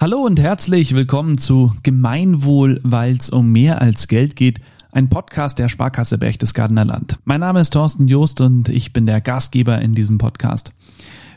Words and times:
Hallo 0.00 0.18
und 0.18 0.38
herzlich 0.38 0.94
willkommen 0.94 1.38
zu 1.38 1.72
Gemeinwohl, 1.82 2.80
weil 2.84 3.14
es 3.14 3.30
um 3.30 3.50
mehr 3.50 3.82
als 3.82 4.06
Geld 4.06 4.36
geht. 4.36 4.60
Ein 4.92 5.08
Podcast 5.08 5.58
der 5.58 5.68
Sparkasse 5.68 6.18
Berchtesgadener 6.18 6.84
Land. 6.84 7.18
Mein 7.24 7.40
Name 7.40 7.58
ist 7.58 7.70
Thorsten 7.70 8.06
Joost 8.06 8.40
und 8.40 8.68
ich 8.68 8.92
bin 8.92 9.06
der 9.06 9.20
Gastgeber 9.20 9.80
in 9.82 9.94
diesem 9.94 10.18
Podcast. 10.18 10.70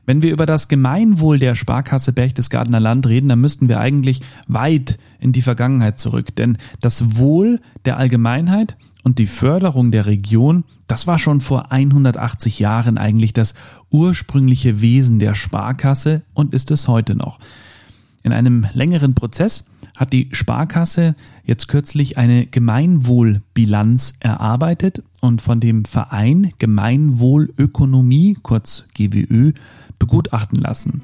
Wenn 0.06 0.22
wir 0.22 0.32
über 0.32 0.46
das 0.46 0.68
Gemeinwohl 0.68 1.40
der 1.40 1.56
Sparkasse 1.56 2.14
Berchtesgadener 2.14 2.80
Land 2.80 3.08
reden, 3.08 3.30
dann 3.30 3.42
müssten 3.42 3.68
wir 3.68 3.80
eigentlich 3.80 4.22
weit 4.46 5.00
in 5.20 5.32
die 5.32 5.42
Vergangenheit 5.42 5.98
zurück. 5.98 6.36
Denn 6.36 6.60
das 6.82 7.18
Wohl 7.18 7.62
der 7.86 7.98
Allgemeinheit 7.98 8.78
und 9.02 9.18
die 9.18 9.26
Förderung 9.26 9.90
der 9.90 10.06
Region, 10.06 10.66
das 10.86 11.08
war 11.08 11.18
schon 11.18 11.42
vor 11.42 11.72
180 11.72 12.60
Jahren 12.60 13.00
eigentlich 13.00 13.34
das 13.34 13.56
ursprüngliche 13.90 14.84
Wesen 14.84 15.18
der 15.18 15.34
Sparkasse 15.34 16.22
und 16.36 16.54
ist 16.54 16.70
es 16.70 16.88
heute 16.88 17.16
noch. 17.16 17.40
In 18.24 18.34
einem 18.34 18.66
längeren 18.74 19.16
Prozess 19.16 19.66
hat 19.96 20.14
die 20.14 20.30
Sparkasse 20.32 21.16
jetzt 21.44 21.68
kürzlich 21.68 22.18
eine 22.18 22.46
Gemeinwohlbilanz 22.46 24.16
erarbeitet 24.20 25.04
und 25.22 25.42
von 25.42 25.60
dem 25.60 25.86
Verein 25.86 26.54
Gemeinwohlökonomie, 26.58 28.38
kurz 28.42 28.86
GWÖ, 28.94 29.54
begutachten 30.00 30.60
lassen. 30.60 31.02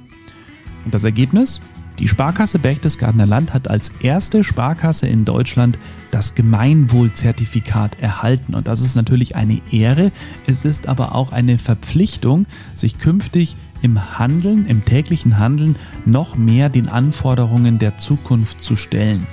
Und 0.86 0.94
das 0.94 1.04
Ergebnis? 1.04 1.62
Die 2.00 2.08
Sparkasse 2.08 2.60
Berchtesgadener 2.60 3.26
Land 3.26 3.56
hat 3.56 3.68
als 3.68 3.90
erste 4.02 4.44
Sparkasse 4.44 5.08
in 5.08 5.26
Deutschland 5.26 5.80
das 6.12 6.36
Gemeinwohlzertifikat 6.36 8.00
erhalten. 8.00 8.54
Und 8.54 8.68
das 8.68 8.82
ist 8.82 8.96
natürlich 8.96 9.36
eine 9.36 9.60
Ehre. 9.72 10.12
Es 10.46 10.64
ist 10.64 10.88
aber 10.88 11.16
auch 11.16 11.32
eine 11.32 11.58
Verpflichtung, 11.58 12.46
sich 12.76 13.00
künftig 13.00 13.56
im 13.82 14.20
Handeln, 14.20 14.66
im 14.68 14.84
täglichen 14.86 15.40
Handeln 15.40 15.76
noch 16.06 16.36
mehr 16.36 16.70
den 16.70 16.88
Anforderungen 16.88 17.80
der 17.80 17.98
Zukunft 17.98 18.64
zu 18.64 18.76
stellen. 18.76 19.28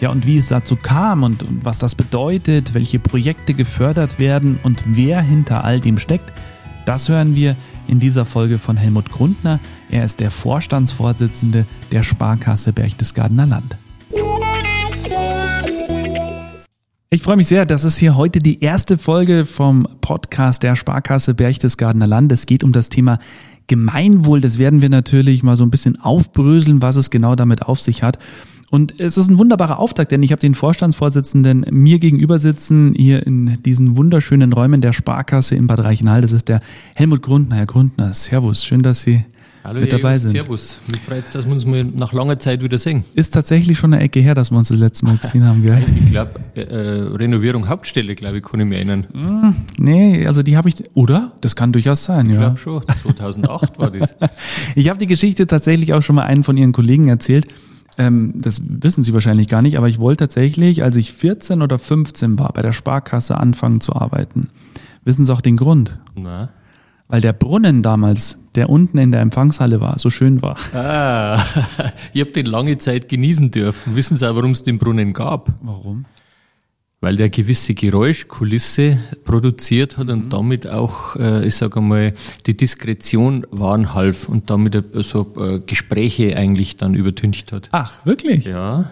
Ja, 0.00 0.10
und 0.10 0.26
wie 0.26 0.36
es 0.36 0.48
dazu 0.48 0.76
kam 0.76 1.22
und, 1.22 1.42
und 1.42 1.64
was 1.64 1.78
das 1.78 1.94
bedeutet, 1.94 2.74
welche 2.74 2.98
Projekte 2.98 3.54
gefördert 3.54 4.18
werden 4.18 4.58
und 4.62 4.84
wer 4.86 5.20
hinter 5.20 5.64
all 5.64 5.80
dem 5.80 5.98
steckt, 5.98 6.32
das 6.84 7.08
hören 7.08 7.34
wir 7.34 7.56
in 7.86 8.00
dieser 8.00 8.26
Folge 8.26 8.58
von 8.58 8.76
Helmut 8.76 9.10
Grundner. 9.10 9.60
Er 9.90 10.04
ist 10.04 10.20
der 10.20 10.30
Vorstandsvorsitzende 10.30 11.64
der 11.92 12.02
Sparkasse 12.02 12.72
Berchtesgadener 12.72 13.46
Land. 13.46 13.76
Ich 17.14 17.22
freue 17.22 17.36
mich 17.36 17.46
sehr, 17.46 17.64
das 17.64 17.84
ist 17.84 17.98
hier 17.98 18.16
heute 18.16 18.40
die 18.40 18.60
erste 18.60 18.98
Folge 18.98 19.44
vom 19.44 19.86
Podcast 20.00 20.64
der 20.64 20.74
Sparkasse 20.74 21.32
Berchtesgadener 21.32 22.08
Land. 22.08 22.32
Es 22.32 22.44
geht 22.44 22.64
um 22.64 22.72
das 22.72 22.88
Thema 22.88 23.20
Gemeinwohl. 23.66 24.40
Das 24.40 24.58
werden 24.58 24.82
wir 24.82 24.90
natürlich 24.90 25.42
mal 25.42 25.56
so 25.56 25.64
ein 25.64 25.70
bisschen 25.70 26.00
aufbröseln, 26.00 26.82
was 26.82 26.96
es 26.96 27.10
genau 27.10 27.34
damit 27.34 27.62
auf 27.62 27.80
sich 27.80 28.02
hat. 28.02 28.18
Und 28.70 29.00
es 29.00 29.18
ist 29.18 29.30
ein 29.30 29.38
wunderbarer 29.38 29.78
Auftakt, 29.78 30.10
denn 30.10 30.22
ich 30.22 30.32
habe 30.32 30.40
den 30.40 30.54
Vorstandsvorsitzenden 30.54 31.66
mir 31.70 31.98
gegenüber 31.98 32.38
sitzen, 32.38 32.94
hier 32.96 33.24
in 33.24 33.52
diesen 33.62 33.96
wunderschönen 33.96 34.52
Räumen 34.52 34.80
der 34.80 34.92
Sparkasse 34.92 35.54
in 35.54 35.66
Bad 35.66 35.80
Reichenhall. 35.80 36.22
Das 36.22 36.32
ist 36.32 36.48
der 36.48 36.60
Helmut 36.94 37.22
Grundner. 37.22 37.56
Herr 37.56 37.66
Grundner, 37.66 38.12
Servus, 38.14 38.64
schön, 38.64 38.82
dass 38.82 39.02
Sie 39.02 39.24
Hallo, 39.64 39.80
mit 39.80 39.90
dabei 39.90 40.18
sind. 40.18 40.30
Servus. 40.32 40.78
Mich 40.92 41.00
freut 41.00 41.24
es, 41.24 41.32
dass 41.32 41.46
wir 41.46 41.52
uns 41.52 41.64
mal 41.64 41.84
nach 41.84 42.12
langer 42.12 42.38
Zeit 42.38 42.62
wieder 42.62 42.76
sehen. 42.76 43.02
Ist 43.14 43.32
tatsächlich 43.32 43.78
schon 43.78 43.94
eine 43.94 44.02
Ecke 44.02 44.20
her, 44.20 44.34
dass 44.34 44.50
wir 44.50 44.58
uns 44.58 44.68
das 44.68 44.78
letzte 44.78 45.06
Mal 45.06 45.16
gesehen 45.16 45.46
haben. 45.46 45.62
Gell? 45.62 45.82
Ich 46.04 46.10
glaube, 46.10 46.32
äh, 46.54 46.60
äh, 46.60 47.16
Renovierung 47.16 47.66
Hauptstelle, 47.66 48.14
glaube 48.14 48.38
ich, 48.38 48.42
kann 48.42 48.60
ich 48.60 48.66
mir 48.66 48.76
erinnern. 48.76 49.06
Hm, 49.12 49.56
nee, 49.78 50.26
also 50.26 50.42
die 50.42 50.58
habe 50.58 50.68
ich, 50.68 50.76
oder? 50.92 51.32
Das 51.40 51.56
kann 51.56 51.72
durchaus 51.72 52.04
sein, 52.04 52.28
ich 52.28 52.36
ja. 52.36 52.52
Ich 52.52 52.62
glaube 52.62 52.84
schon, 52.84 52.96
2008 52.96 53.78
war 53.78 53.90
das. 53.90 54.14
Ich 54.76 54.90
habe 54.90 54.98
die 54.98 55.06
Geschichte 55.06 55.46
tatsächlich 55.46 55.94
auch 55.94 56.02
schon 56.02 56.16
mal 56.16 56.24
einen 56.24 56.44
von 56.44 56.58
Ihren 56.58 56.72
Kollegen 56.72 57.08
erzählt. 57.08 57.46
Ähm, 57.96 58.34
das 58.36 58.60
wissen 58.66 59.02
Sie 59.02 59.14
wahrscheinlich 59.14 59.48
gar 59.48 59.62
nicht, 59.62 59.78
aber 59.78 59.88
ich 59.88 59.98
wollte 59.98 60.24
tatsächlich, 60.24 60.82
als 60.82 60.96
ich 60.96 61.12
14 61.12 61.62
oder 61.62 61.78
15 61.78 62.38
war, 62.38 62.52
bei 62.52 62.60
der 62.60 62.72
Sparkasse 62.72 63.38
anfangen 63.38 63.80
zu 63.80 63.96
arbeiten. 63.96 64.48
Wissen 65.04 65.24
Sie 65.24 65.32
auch 65.32 65.40
den 65.40 65.56
Grund? 65.56 65.98
Na? 66.14 66.50
Weil 67.14 67.20
der 67.20 67.32
Brunnen 67.32 67.84
damals, 67.84 68.40
der 68.56 68.68
unten 68.68 68.98
in 68.98 69.12
der 69.12 69.20
Empfangshalle 69.20 69.80
war, 69.80 70.00
so 70.00 70.10
schön 70.10 70.42
war. 70.42 70.56
Ah, 70.74 71.40
ich 72.12 72.20
habe 72.20 72.32
den 72.32 72.46
lange 72.46 72.76
Zeit 72.78 73.08
genießen 73.08 73.52
dürfen. 73.52 73.94
Wissen 73.94 74.18
Sie 74.18 74.28
auch, 74.28 74.34
warum 74.34 74.50
es 74.50 74.64
den 74.64 74.78
Brunnen 74.78 75.12
gab? 75.12 75.52
Warum? 75.62 76.06
Weil 77.00 77.14
der 77.14 77.28
gewisse 77.28 77.74
Geräuschkulisse 77.74 78.98
produziert 79.24 79.96
hat 79.96 80.10
und 80.10 80.24
mhm. 80.24 80.28
damit 80.30 80.66
auch, 80.66 81.14
äh, 81.14 81.46
ich 81.46 81.54
sage 81.54 81.78
einmal, 81.78 82.14
die 82.46 82.56
Diskretion 82.56 83.46
wahren 83.52 83.94
half 83.94 84.28
und 84.28 84.50
damit 84.50 84.76
so 85.04 85.32
äh, 85.38 85.60
Gespräche 85.60 86.36
eigentlich 86.36 86.78
dann 86.78 86.94
übertüncht 86.94 87.52
hat. 87.52 87.68
Ach, 87.70 88.04
wirklich? 88.04 88.46
Ja. 88.46 88.90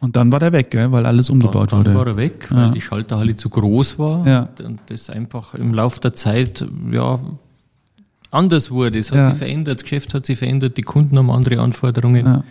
Und 0.00 0.16
dann 0.16 0.30
war 0.30 0.38
der 0.38 0.52
weg, 0.52 0.70
gell? 0.70 0.92
weil 0.92 1.06
alles 1.06 1.30
umgebaut 1.30 1.72
dann, 1.72 1.82
dann 1.82 1.94
wurde. 1.94 2.10
Dann 2.10 2.16
war 2.18 2.24
er 2.24 2.28
weg, 2.28 2.46
weil 2.50 2.66
ja. 2.66 2.68
die 2.72 2.82
Schalterhalle 2.82 3.36
zu 3.36 3.48
groß 3.48 3.98
war 3.98 4.26
ja. 4.26 4.48
und 4.62 4.80
das 4.88 5.08
einfach 5.08 5.54
im 5.54 5.72
Laufe 5.72 5.98
der 5.98 6.12
Zeit 6.12 6.62
ja, 6.92 7.18
anders 8.34 8.70
wurde. 8.70 8.98
Es 8.98 9.10
hat 9.10 9.18
ja. 9.18 9.24
sich 9.26 9.36
verändert, 9.36 9.78
das 9.78 9.82
Geschäft 9.84 10.14
hat 10.14 10.26
sich 10.26 10.38
verändert, 10.38 10.76
die 10.76 10.82
Kunden 10.82 11.18
haben 11.18 11.30
andere 11.30 11.60
Anforderungen. 11.60 12.26
Ja. 12.26 12.44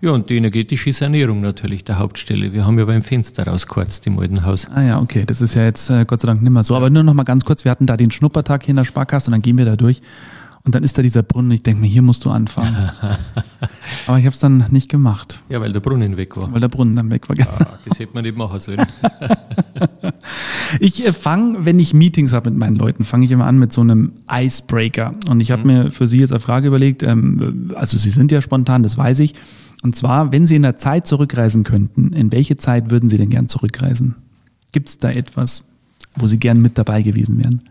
Ja, 0.00 0.10
und 0.10 0.28
die 0.28 0.36
energetische 0.36 0.92
Sanierung 0.92 1.40
natürlich 1.40 1.82
der 1.84 1.98
Hauptstelle. 1.98 2.52
Wir 2.52 2.66
haben 2.66 2.78
ja 2.78 2.84
beim 2.84 3.00
Fenster 3.00 3.46
rausgekürzt 3.46 4.06
im 4.06 4.18
alten 4.18 4.44
Haus. 4.44 4.66
Ah 4.70 4.82
ja, 4.82 5.00
okay. 5.00 5.24
Das 5.24 5.40
ist 5.40 5.54
ja 5.54 5.64
jetzt 5.64 5.88
äh, 5.88 6.04
Gott 6.04 6.20
sei 6.20 6.26
Dank 6.26 6.42
nicht 6.42 6.52
mehr 6.52 6.62
so. 6.62 6.76
Aber 6.76 6.90
nur 6.90 7.02
noch 7.02 7.14
mal 7.14 7.22
ganz 7.22 7.44
kurz, 7.44 7.64
wir 7.64 7.70
hatten 7.70 7.86
da 7.86 7.96
den 7.96 8.10
Schnuppertag 8.10 8.64
hier 8.64 8.72
in 8.72 8.76
der 8.76 8.84
Sparkasse 8.84 9.28
und 9.28 9.32
dann 9.32 9.40
gehen 9.40 9.56
wir 9.56 9.64
da 9.64 9.76
durch. 9.76 10.02
Und 10.64 10.74
dann 10.74 10.82
ist 10.82 10.96
da 10.96 11.02
dieser 11.02 11.22
Brunnen 11.22 11.50
ich 11.52 11.62
denke 11.62 11.80
mir, 11.80 11.86
hier 11.86 12.02
musst 12.02 12.24
du 12.24 12.30
anfangen. 12.30 12.74
Aber 14.06 14.18
ich 14.18 14.24
habe 14.24 14.34
es 14.34 14.38
dann 14.38 14.64
nicht 14.70 14.90
gemacht. 14.90 15.40
Ja, 15.48 15.60
weil 15.60 15.72
der 15.72 15.80
Brunnen 15.80 16.16
weg 16.16 16.36
war. 16.36 16.52
Weil 16.52 16.60
der 16.60 16.68
Brunnen 16.68 16.96
dann 16.96 17.10
weg 17.10 17.28
war. 17.28 17.36
Ja, 17.36 17.46
das 17.86 17.98
hätte 17.98 18.14
man 18.14 18.24
nicht 18.24 18.36
machen 18.36 18.60
sollen. 18.60 18.80
ich 20.84 21.06
äh, 21.06 21.12
fange, 21.12 21.64
wenn 21.64 21.78
ich 21.78 21.94
Meetings 21.94 22.34
habe 22.34 22.50
mit 22.50 22.58
meinen 22.58 22.76
Leuten, 22.76 23.04
fange 23.04 23.24
ich 23.24 23.30
immer 23.30 23.46
an 23.46 23.58
mit 23.58 23.72
so 23.72 23.80
einem 23.80 24.12
Icebreaker. 24.30 25.14
Und 25.28 25.40
ich 25.40 25.50
habe 25.50 25.62
mhm. 25.62 25.66
mir 25.66 25.90
für 25.90 26.06
Sie 26.06 26.18
jetzt 26.18 26.32
eine 26.32 26.40
Frage 26.40 26.68
überlegt. 26.68 27.02
Ähm, 27.02 27.70
also 27.74 27.96
Sie 27.96 28.10
sind 28.10 28.30
ja 28.30 28.42
spontan, 28.42 28.82
das 28.82 28.98
weiß 28.98 29.20
ich. 29.20 29.34
Und 29.82 29.96
zwar, 29.96 30.30
wenn 30.30 30.46
Sie 30.46 30.56
in 30.56 30.62
der 30.62 30.76
Zeit 30.76 31.06
zurückreisen 31.06 31.64
könnten, 31.64 32.10
in 32.12 32.32
welche 32.32 32.58
Zeit 32.58 32.90
würden 32.90 33.08
Sie 33.08 33.16
denn 33.16 33.30
gern 33.30 33.48
zurückreisen? 33.48 34.16
Gibt 34.72 34.90
es 34.90 34.98
da 34.98 35.10
etwas, 35.10 35.64
wo 36.16 36.26
Sie 36.26 36.38
gern 36.38 36.60
mit 36.60 36.76
dabei 36.76 37.00
gewesen 37.00 37.38
wären? 37.38 37.62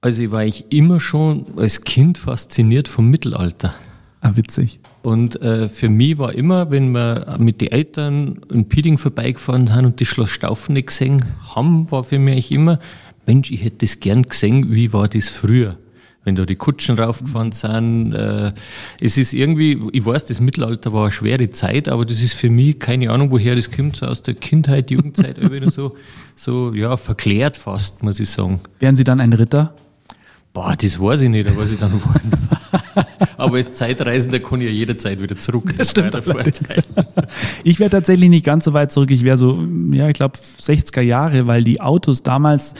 Also 0.00 0.22
ich 0.22 0.30
war 0.30 0.44
ich 0.44 0.66
immer 0.70 1.00
schon 1.00 1.46
als 1.56 1.82
Kind 1.82 2.18
fasziniert 2.18 2.86
vom 2.86 3.08
Mittelalter. 3.08 3.74
Ah, 4.22 4.32
witzig. 4.34 4.80
Und 5.02 5.40
äh, 5.40 5.68
für 5.70 5.88
mich 5.88 6.18
war 6.18 6.34
immer, 6.34 6.70
wenn 6.70 6.90
wir 6.90 7.36
mit 7.38 7.62
den 7.62 7.72
Eltern 7.72 8.40
in 8.50 8.68
Pieding 8.68 8.98
vorbeigefahren 8.98 9.74
haben 9.74 9.86
und 9.86 10.00
das 10.00 10.08
Schloss 10.08 10.30
Staufen 10.30 10.74
nicht 10.74 10.88
gesehen 10.88 11.24
haben, 11.54 11.90
war 11.90 12.04
für 12.04 12.18
mich 12.18 12.52
immer, 12.52 12.78
Mensch, 13.26 13.50
ich 13.50 13.64
hätte 13.64 13.86
das 13.86 14.00
gern 14.00 14.24
gesehen, 14.24 14.74
wie 14.74 14.92
war 14.92 15.08
das 15.08 15.28
früher? 15.28 15.78
Wenn 16.22 16.34
da 16.34 16.44
die 16.44 16.54
Kutschen 16.54 16.98
raufgefahren 16.98 17.52
sind. 17.52 18.12
Äh, 18.12 18.52
es 19.00 19.16
ist 19.16 19.32
irgendwie, 19.32 19.80
ich 19.92 20.04
weiß, 20.04 20.26
das 20.26 20.40
Mittelalter 20.40 20.92
war 20.92 21.04
eine 21.04 21.12
schwere 21.12 21.48
Zeit, 21.48 21.88
aber 21.88 22.04
das 22.04 22.20
ist 22.20 22.34
für 22.34 22.50
mich, 22.50 22.78
keine 22.78 23.10
Ahnung, 23.10 23.30
woher 23.30 23.56
das 23.56 23.70
kommt, 23.70 23.96
so 23.96 24.04
aus 24.04 24.22
der 24.22 24.34
Kindheit, 24.34 24.90
Jugendzeit, 24.90 25.40
wieder 25.50 25.70
so, 25.70 25.96
so, 26.36 26.74
ja, 26.74 26.98
verklärt 26.98 27.56
fast, 27.56 28.02
muss 28.02 28.20
ich 28.20 28.28
sagen. 28.28 28.60
Wären 28.80 28.96
Sie 28.96 29.04
dann 29.04 29.18
ein 29.18 29.32
Ritter? 29.32 29.74
Boah, 30.52 30.74
das 30.76 31.00
weiß 31.00 31.22
ich 31.22 31.28
nicht, 31.28 31.56
was 31.56 31.70
ich 31.70 31.78
dann 31.78 31.92
geworden 31.92 32.32
war. 32.48 33.06
Aber 33.36 33.56
als 33.56 33.74
Zeitreisender 33.74 34.40
kann 34.40 34.60
ich 34.60 34.66
ja 34.66 34.72
jederzeit 34.72 35.20
wieder 35.20 35.36
zurück. 35.36 35.74
Das, 35.76 35.90
stimmt. 35.90 36.14
Ich 37.64 37.78
wäre 37.78 37.90
tatsächlich 37.90 38.28
nicht 38.28 38.44
ganz 38.44 38.64
so 38.64 38.72
weit 38.72 38.90
zurück. 38.90 39.10
Ich 39.10 39.22
wäre 39.22 39.36
so, 39.36 39.64
ja, 39.92 40.08
ich 40.08 40.14
glaube 40.14 40.38
60er 40.60 41.00
Jahre, 41.02 41.46
weil 41.46 41.62
die 41.62 41.80
Autos 41.80 42.22
damals, 42.22 42.74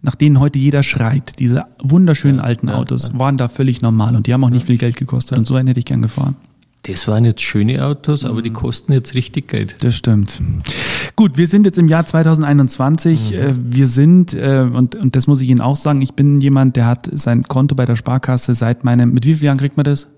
nach 0.00 0.14
denen 0.14 0.40
heute 0.40 0.58
jeder 0.58 0.82
schreit, 0.82 1.38
diese 1.38 1.64
wunderschönen 1.82 2.38
ja, 2.38 2.44
alten 2.44 2.68
ja, 2.68 2.74
Autos, 2.74 3.10
ja. 3.12 3.18
waren 3.18 3.36
da 3.36 3.48
völlig 3.48 3.82
normal 3.82 4.16
und 4.16 4.26
die 4.26 4.32
haben 4.32 4.42
auch 4.44 4.50
nicht 4.50 4.66
viel 4.66 4.78
Geld 4.78 4.96
gekostet. 4.96 5.36
Und 5.36 5.46
so 5.46 5.54
einen 5.54 5.68
hätte 5.68 5.80
ich 5.80 5.86
gern 5.86 6.02
gefahren. 6.02 6.36
Das 6.82 7.06
waren 7.06 7.24
jetzt 7.24 7.42
schöne 7.42 7.84
Autos, 7.84 8.24
aber 8.24 8.42
die 8.42 8.50
mhm. 8.50 8.54
kosten 8.54 8.92
jetzt 8.92 9.14
richtig 9.14 9.48
Geld. 9.48 9.76
Das 9.84 9.94
stimmt. 9.94 10.42
Gut, 11.14 11.36
wir 11.36 11.46
sind 11.46 11.64
jetzt 11.64 11.78
im 11.78 11.86
Jahr 11.86 12.04
2021. 12.04 13.30
Mhm. 13.30 13.36
Äh, 13.36 13.54
wir 13.56 13.86
sind, 13.86 14.34
äh, 14.34 14.66
und, 14.72 14.96
und 14.96 15.14
das 15.14 15.28
muss 15.28 15.40
ich 15.40 15.48
Ihnen 15.48 15.60
auch 15.60 15.76
sagen, 15.76 16.02
ich 16.02 16.14
bin 16.14 16.38
jemand, 16.38 16.74
der 16.74 16.86
hat 16.86 17.08
sein 17.12 17.44
Konto 17.44 17.76
bei 17.76 17.84
der 17.84 17.94
Sparkasse 17.94 18.54
seit 18.56 18.82
meinem, 18.82 19.12
mit 19.12 19.26
wie 19.26 19.34
vielen 19.34 19.46
Jahren 19.46 19.58
kriegt 19.58 19.76
man 19.76 19.84
das? 19.84 20.08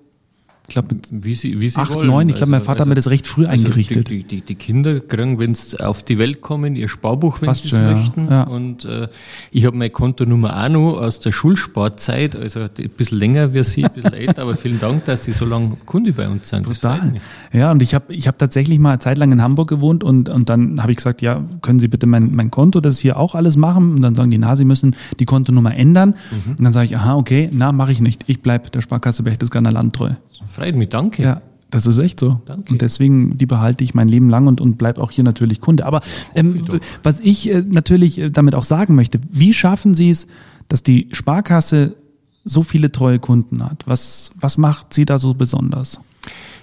Ich 0.67 0.73
glaube, 0.73 0.97
wie 1.11 1.35
sie, 1.35 1.61
wie 1.61 1.69
sie 1.69 1.79
acht, 1.79 1.95
wollen. 1.95 2.07
neun. 2.07 2.29
Ich 2.31 2.37
glaube, 2.37 2.53
mein 2.53 2.61
also, 2.61 2.69
Vater 2.69 2.81
also, 2.81 2.83
hat 2.85 2.89
mir 2.89 2.95
das 2.95 3.11
recht 3.11 3.27
früh 3.27 3.45
also 3.45 3.67
eingerichtet. 3.67 4.09
Die, 4.09 4.25
die, 4.25 4.41
die, 4.41 4.55
Kinder 4.55 4.99
kriegen, 5.01 5.39
wenn 5.39 5.55
sie 5.55 5.79
auf 5.79 6.03
die 6.03 6.19
Welt 6.19 6.41
kommen, 6.41 6.75
ihr 6.75 6.89
Sparbuch, 6.89 7.43
wenn 7.43 7.53
sie 7.55 7.69
es 7.69 7.75
möchten. 7.75 8.29
Ja. 8.31 8.45
Und 8.45 8.87
äh, 8.87 9.09
ich 9.51 9.67
habe 9.67 9.77
meine 9.77 9.91
Kontonummer 9.91 10.65
auch 10.65 10.71
noch 10.71 10.93
aus 10.95 11.21
der 11.21 11.33
Schulsportzeit, 11.33 12.35
also 12.35 12.61
ein 12.61 12.71
bisschen 12.97 13.19
länger 13.19 13.53
wie 13.53 13.63
Sie, 13.63 13.85
ein 13.85 13.93
bisschen 13.93 14.13
älter, 14.15 14.43
aber 14.43 14.57
vielen 14.57 14.81
Dank, 14.81 15.05
dass 15.05 15.25
Sie 15.25 15.33
so 15.33 15.45
lange 15.45 15.77
Kunde 15.85 16.15
bei 16.15 16.27
uns 16.27 16.49
sind. 16.49 16.65
Total. 16.65 17.13
Ja, 17.53 17.71
und 17.71 17.83
ich 17.83 17.95
habe 17.95 18.15
ich 18.15 18.27
hab 18.27 18.39
tatsächlich 18.39 18.79
mal 18.79 18.93
eine 18.93 18.99
Zeit 19.01 19.19
lang 19.19 19.33
in 19.33 19.43
Hamburg 19.43 19.69
gewohnt 19.69 20.03
und, 20.03 20.31
und 20.31 20.49
dann 20.49 20.81
habe 20.81 20.93
ich 20.93 20.97
gesagt, 20.97 21.21
ja, 21.21 21.45
können 21.61 21.79
Sie 21.79 21.89
bitte 21.89 22.07
mein, 22.07 22.35
mein 22.35 22.51
Konto, 22.51 22.81
das 22.81 22.99
hier 22.99 23.19
auch 23.19 23.35
alles 23.35 23.59
machen? 23.59 23.91
Und 23.97 24.01
dann 24.01 24.15
sagen 24.15 24.31
die, 24.31 24.39
na, 24.39 24.57
Sie 24.57 24.65
müssen 24.65 24.97
die 25.21 25.27
Kontonummer 25.27 25.77
ändern. 25.77 26.15
Mhm. 26.31 26.53
Und 26.53 26.65
dann 26.65 26.73
sage 26.73 26.87
ich, 26.87 26.97
aha, 26.97 27.17
okay, 27.17 27.51
na, 27.53 27.71
mache 27.71 27.93
ich 27.93 28.01
nicht. 28.01 28.25
Ich 28.29 28.41
bleibe 28.41 28.71
der 28.71 28.81
Sparkasse 28.81 29.23
Berchtesgadener 29.25 29.71
Land 29.71 29.95
treu. 29.95 30.13
Freut 30.55 30.77
mich, 30.77 30.89
danke. 30.89 31.23
Ja. 31.23 31.43
Das 31.71 31.87
ist 31.87 31.99
echt 31.99 32.21
so. 32.21 32.41
Danke. 32.47 32.73
Und 32.73 32.83
deswegen, 32.83 33.37
die 33.37 33.47
behalte 33.47 33.83
ich 33.83 33.95
mein 33.95 34.07
Leben 34.07 34.31
lang 34.31 34.47
und, 34.47 34.61
und 34.61 34.79
bleib 34.79 34.99
auch 34.99 35.11
hier 35.11 35.25
natürlich 35.25 35.61
Kunde. 35.61 35.85
Aber 35.87 36.03
ähm, 36.37 36.63
was 37.03 37.19
ich 37.19 37.51
äh, 37.51 37.63
natürlich 37.63 38.19
äh, 38.19 38.31
damit 38.31 38.55
auch 38.55 38.63
sagen 38.63 38.95
möchte, 38.95 39.19
wie 39.29 39.53
schaffen 39.53 39.93
Sie 39.93 40.11
es, 40.11 40.29
dass 40.69 40.85
die 40.85 41.09
Sparkasse 41.11 41.97
so 42.45 42.63
viele 42.63 42.93
treue 42.93 43.19
Kunden 43.19 43.65
hat? 43.65 43.83
Was, 43.87 44.31
was 44.37 44.57
macht 44.57 44.95
sie 44.95 45.05
da 45.05 45.19
so 45.19 45.35
besonders? 45.35 45.99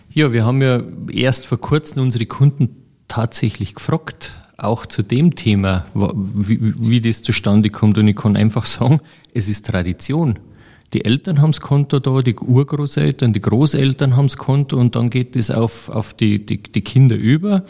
Ja, 0.09 0.31
wir 0.31 0.45
haben 0.45 0.61
ja 0.61 0.81
erst 1.11 1.45
vor 1.45 1.59
kurzem 1.59 2.03
unsere 2.03 2.25
Kunden 2.25 2.69
tatsächlich 3.09 3.75
gefragt, 3.75 4.39
auch 4.57 4.85
zu 4.85 5.01
dem 5.01 5.35
Thema, 5.35 5.85
wie, 5.93 6.59
wie 6.61 7.01
das 7.01 7.21
zustande 7.21 7.69
kommt. 7.69 7.97
Und 7.97 8.07
ich 8.07 8.15
kann 8.15 8.37
einfach 8.37 8.65
sagen, 8.65 9.01
es 9.33 9.49
ist 9.49 9.65
Tradition. 9.65 10.39
Die 10.93 11.05
Eltern 11.05 11.41
haben 11.41 11.51
das 11.51 11.61
Konto 11.61 11.99
da, 11.99 12.21
die 12.21 12.35
Urgroßeltern, 12.35 13.31
die 13.33 13.39
Großeltern 13.39 14.17
haben 14.17 14.27
das 14.27 14.37
Konto 14.37 14.77
und 14.77 14.95
dann 14.95 15.09
geht 15.09 15.35
es 15.35 15.49
auf, 15.49 15.89
auf 15.89 16.13
die, 16.13 16.45
die, 16.45 16.61
die 16.61 16.81
Kinder 16.81 17.15
über. 17.15 17.63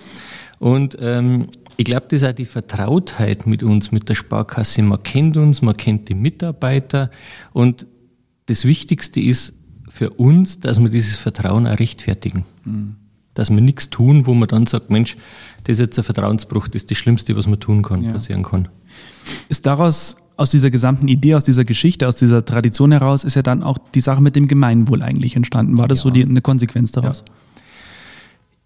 Und 0.59 0.97
ähm, 0.99 1.47
ich 1.77 1.85
glaube, 1.85 2.07
das 2.09 2.21
ist 2.21 2.27
auch 2.27 2.33
die 2.33 2.45
Vertrautheit 2.45 3.45
mit 3.45 3.63
uns, 3.63 3.91
mit 3.91 4.09
der 4.09 4.15
Sparkasse. 4.15 4.81
Man 4.81 5.03
kennt 5.03 5.37
uns, 5.37 5.61
man 5.61 5.77
kennt 5.77 6.09
die 6.09 6.13
Mitarbeiter 6.15 7.11
und 7.53 7.85
das 8.47 8.65
Wichtigste 8.65 9.21
ist 9.21 9.53
für 9.87 10.09
uns, 10.11 10.59
dass 10.59 10.79
wir 10.81 10.89
dieses 10.89 11.17
Vertrauen 11.17 11.67
auch 11.67 11.79
rechtfertigen. 11.79 12.43
Dass 13.33 13.49
wir 13.49 13.61
nichts 13.61 13.89
tun, 13.89 14.25
wo 14.25 14.33
man 14.33 14.47
dann 14.49 14.65
sagt, 14.65 14.89
Mensch, 14.89 15.15
das 15.63 15.75
ist 15.75 15.79
jetzt 15.79 15.97
ein 15.99 16.03
Vertrauensbruch, 16.03 16.67
das 16.67 16.83
ist 16.83 16.91
das 16.91 16.97
Schlimmste, 16.97 17.35
was 17.35 17.47
man 17.47 17.59
tun 17.59 17.81
kann, 17.81 18.03
Ja. 18.03 18.11
passieren 18.11 18.43
kann. 18.43 18.67
Ist 19.47 19.65
daraus, 19.65 20.17
aus 20.37 20.49
dieser 20.49 20.69
gesamten 20.69 21.07
Idee, 21.07 21.35
aus 21.35 21.43
dieser 21.43 21.65
Geschichte, 21.65 22.07
aus 22.07 22.15
dieser 22.15 22.45
Tradition 22.45 22.91
heraus, 22.91 23.23
ist 23.23 23.35
ja 23.35 23.41
dann 23.41 23.63
auch 23.63 23.77
die 23.93 24.01
Sache 24.01 24.21
mit 24.21 24.35
dem 24.35 24.47
Gemeinwohl 24.47 25.01
eigentlich 25.01 25.35
entstanden. 25.35 25.77
War 25.77 25.87
das 25.87 25.99
so 25.99 26.09
die, 26.09 26.23
eine 26.23 26.41
Konsequenz 26.41 26.91
daraus? 26.91 27.23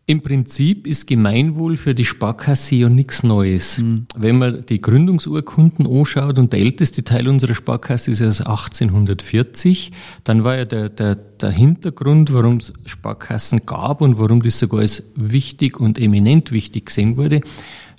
Im 0.08 0.22
Prinzip 0.22 0.86
ist 0.86 1.08
Gemeinwohl 1.08 1.78
für 1.78 1.96
die 1.96 2.06
Sparkasse 2.06 2.76
ja 2.76 2.90
nichts 2.90 3.24
Neues. 3.24 3.82
Wenn 4.16 4.38
man 4.38 4.64
die 4.70 4.80
Gründungsurkunden 4.80 5.88
anschaut 5.88 6.38
und 6.38 6.54
der 6.54 6.60
älteste 6.60 7.04
Teil 7.04 7.28
unserer 7.28 7.56
Sparkasse 7.56 8.12
ist 8.12 8.22
aus 8.22 8.42
1840, 8.42 9.92
dann 10.24 10.44
war 10.44 10.58
ja 10.58 10.66
der, 10.66 10.90
der, 10.90 11.16
der 11.16 11.50
Hintergrund, 11.50 12.32
warum 12.32 12.58
es 12.58 12.72
Sparkassen 12.86 13.66
gab 13.66 14.02
und 14.02 14.20
warum 14.20 14.44
das 14.44 14.60
sogar 14.60 14.82
als 14.82 15.02
wichtig 15.16 15.80
und 15.80 15.98
eminent 15.98 16.52
wichtig 16.52 16.86
gesehen 16.86 17.18
wurde, 17.18 17.42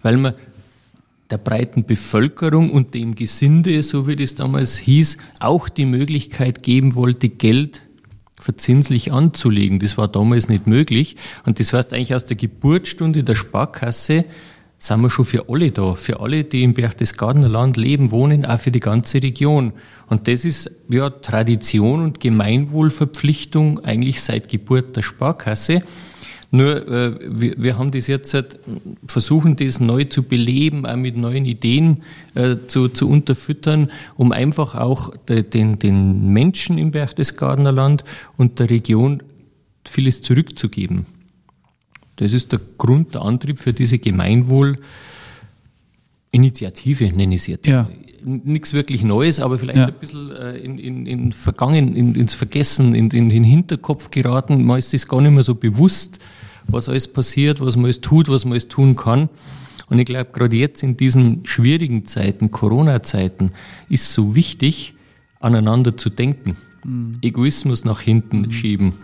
weil 0.03 0.17
man 0.17 0.35
der 1.31 1.38
breiten 1.38 1.84
Bevölkerung 1.84 2.70
und 2.70 2.94
dem 2.94 3.14
Gesinde, 3.14 3.82
so 3.82 4.06
wie 4.06 4.17
das 4.17 4.34
damals 4.34 4.78
hieß, 4.78 5.19
auch 5.40 5.69
die 5.69 5.84
Möglichkeit 5.84 6.62
geben 6.62 6.94
wollte, 6.94 7.28
Geld 7.28 7.82
verzinslich 8.38 9.12
anzulegen. 9.12 9.78
Das 9.78 9.99
war 9.99 10.08
damals 10.08 10.49
nicht 10.49 10.67
möglich. 10.67 11.17
Und 11.44 11.58
das 11.58 11.73
heißt 11.73 11.93
eigentlich 11.93 12.14
aus 12.14 12.26
der 12.26 12.37
Geburtsstunde 12.37 13.25
der 13.25 13.34
Sparkasse 13.34 14.25
sind 14.78 15.00
wir 15.00 15.11
schon 15.11 15.25
für 15.25 15.49
alle 15.49 15.70
da, 15.70 15.94
für 15.94 16.20
alle, 16.20 16.44
die 16.44 16.62
im 16.62 16.75
Berchtesgadener 16.75 17.49
Land 17.49 17.79
leben, 17.79 18.11
wohnen, 18.11 18.44
auch 18.44 18.61
für 18.61 18.70
die 18.70 18.81
ganze 18.81 19.22
Region. 19.22 19.72
Und 20.08 20.29
das 20.29 20.44
ist 20.44 20.70
ja 20.90 21.08
Tradition 21.08 22.02
und 22.02 22.20
Gemeinwohlverpflichtung 22.20 23.82
eigentlich 23.84 24.20
seit 24.20 24.50
Geburt 24.50 24.94
der 24.96 25.02
Sparkasse. 25.02 25.82
Nur 26.50 26.88
äh, 26.88 27.19
wir, 27.26 27.54
wir 27.56 27.78
haben 27.78 27.90
das 27.90 28.06
jetzt 28.06 28.32
halt, 28.34 28.58
versuchen, 29.06 29.56
das 29.56 29.81
neu 29.81 30.04
zu 30.04 30.22
beleben, 30.22 30.87
auch 30.87 30.96
mit 30.96 31.16
neuen 31.16 31.44
Ideen 31.44 32.02
äh, 32.34 32.56
zu, 32.66 32.88
zu 32.88 33.08
unterfüttern, 33.08 33.90
um 34.16 34.32
einfach 34.32 34.75
auch 34.75 35.14
de, 35.28 35.43
den, 35.43 35.78
den 35.78 36.32
Menschen 36.32 36.78
im 36.78 36.93
Berchtesgadener 36.93 37.72
Land 37.72 38.04
und 38.37 38.58
der 38.58 38.70
Region 38.70 39.22
vieles 39.84 40.22
zurückzugeben. 40.22 41.06
Das 42.16 42.32
ist 42.32 42.52
der 42.52 42.60
Grund, 42.78 43.14
der 43.14 43.22
Antrieb 43.22 43.58
für 43.58 43.72
diese 43.72 43.98
Gemeinwohl-Initiative, 46.32 47.12
nenne 47.12 47.34
ich 47.34 47.43
es 47.43 47.46
jetzt. 47.46 47.67
Ja. 47.67 47.88
Nichts 48.25 48.73
wirklich 48.73 49.05
Neues, 49.05 49.40
aber 49.40 49.56
vielleicht 49.56 49.78
Ja. 49.78 49.87
ein 49.87 49.94
bisschen 50.00 50.31
äh, 50.32 50.56
in, 50.56 50.78
in, 50.78 51.06
in 51.06 51.32
Vergangen, 51.32 51.94
in, 51.94 52.14
ins 52.14 52.34
Vergessen, 52.34 52.94
in, 52.94 53.11
in 53.11 53.28
den 53.28 53.44
Hinterkopf 53.44 54.11
geraten. 54.11 54.64
Man 54.64 54.78
ist 54.78 54.90
sich 54.90 55.06
gar 55.06 55.20
nicht 55.20 55.31
mehr 55.32 55.43
so 55.44 55.55
bewusst, 55.55 56.19
was 56.67 56.88
alles 56.88 57.06
passiert, 57.08 57.61
was 57.61 57.76
man 57.76 57.84
alles 57.87 58.00
tut, 58.00 58.28
was 58.28 58.44
man 58.44 58.52
alles 58.52 58.69
tun 58.69 58.96
kann. 58.96 59.28
Und 59.88 59.99
ich 60.00 60.06
glaube, 60.06 60.31
gerade 60.32 60.56
jetzt 60.56 60.82
in 60.82 60.96
diesen 60.96 61.46
schwierigen 61.46 62.05
Zeiten, 62.06 62.50
Corona-Zeiten, 62.50 63.52
ist 63.88 64.12
so 64.12 64.34
wichtig, 64.34 64.94
aneinander 65.38 65.96
zu 65.96 66.11
denken. 66.11 66.56
Egoismus 67.22 67.84
nach 67.84 68.00
hinten 68.00 68.50
schieben. 68.50 68.94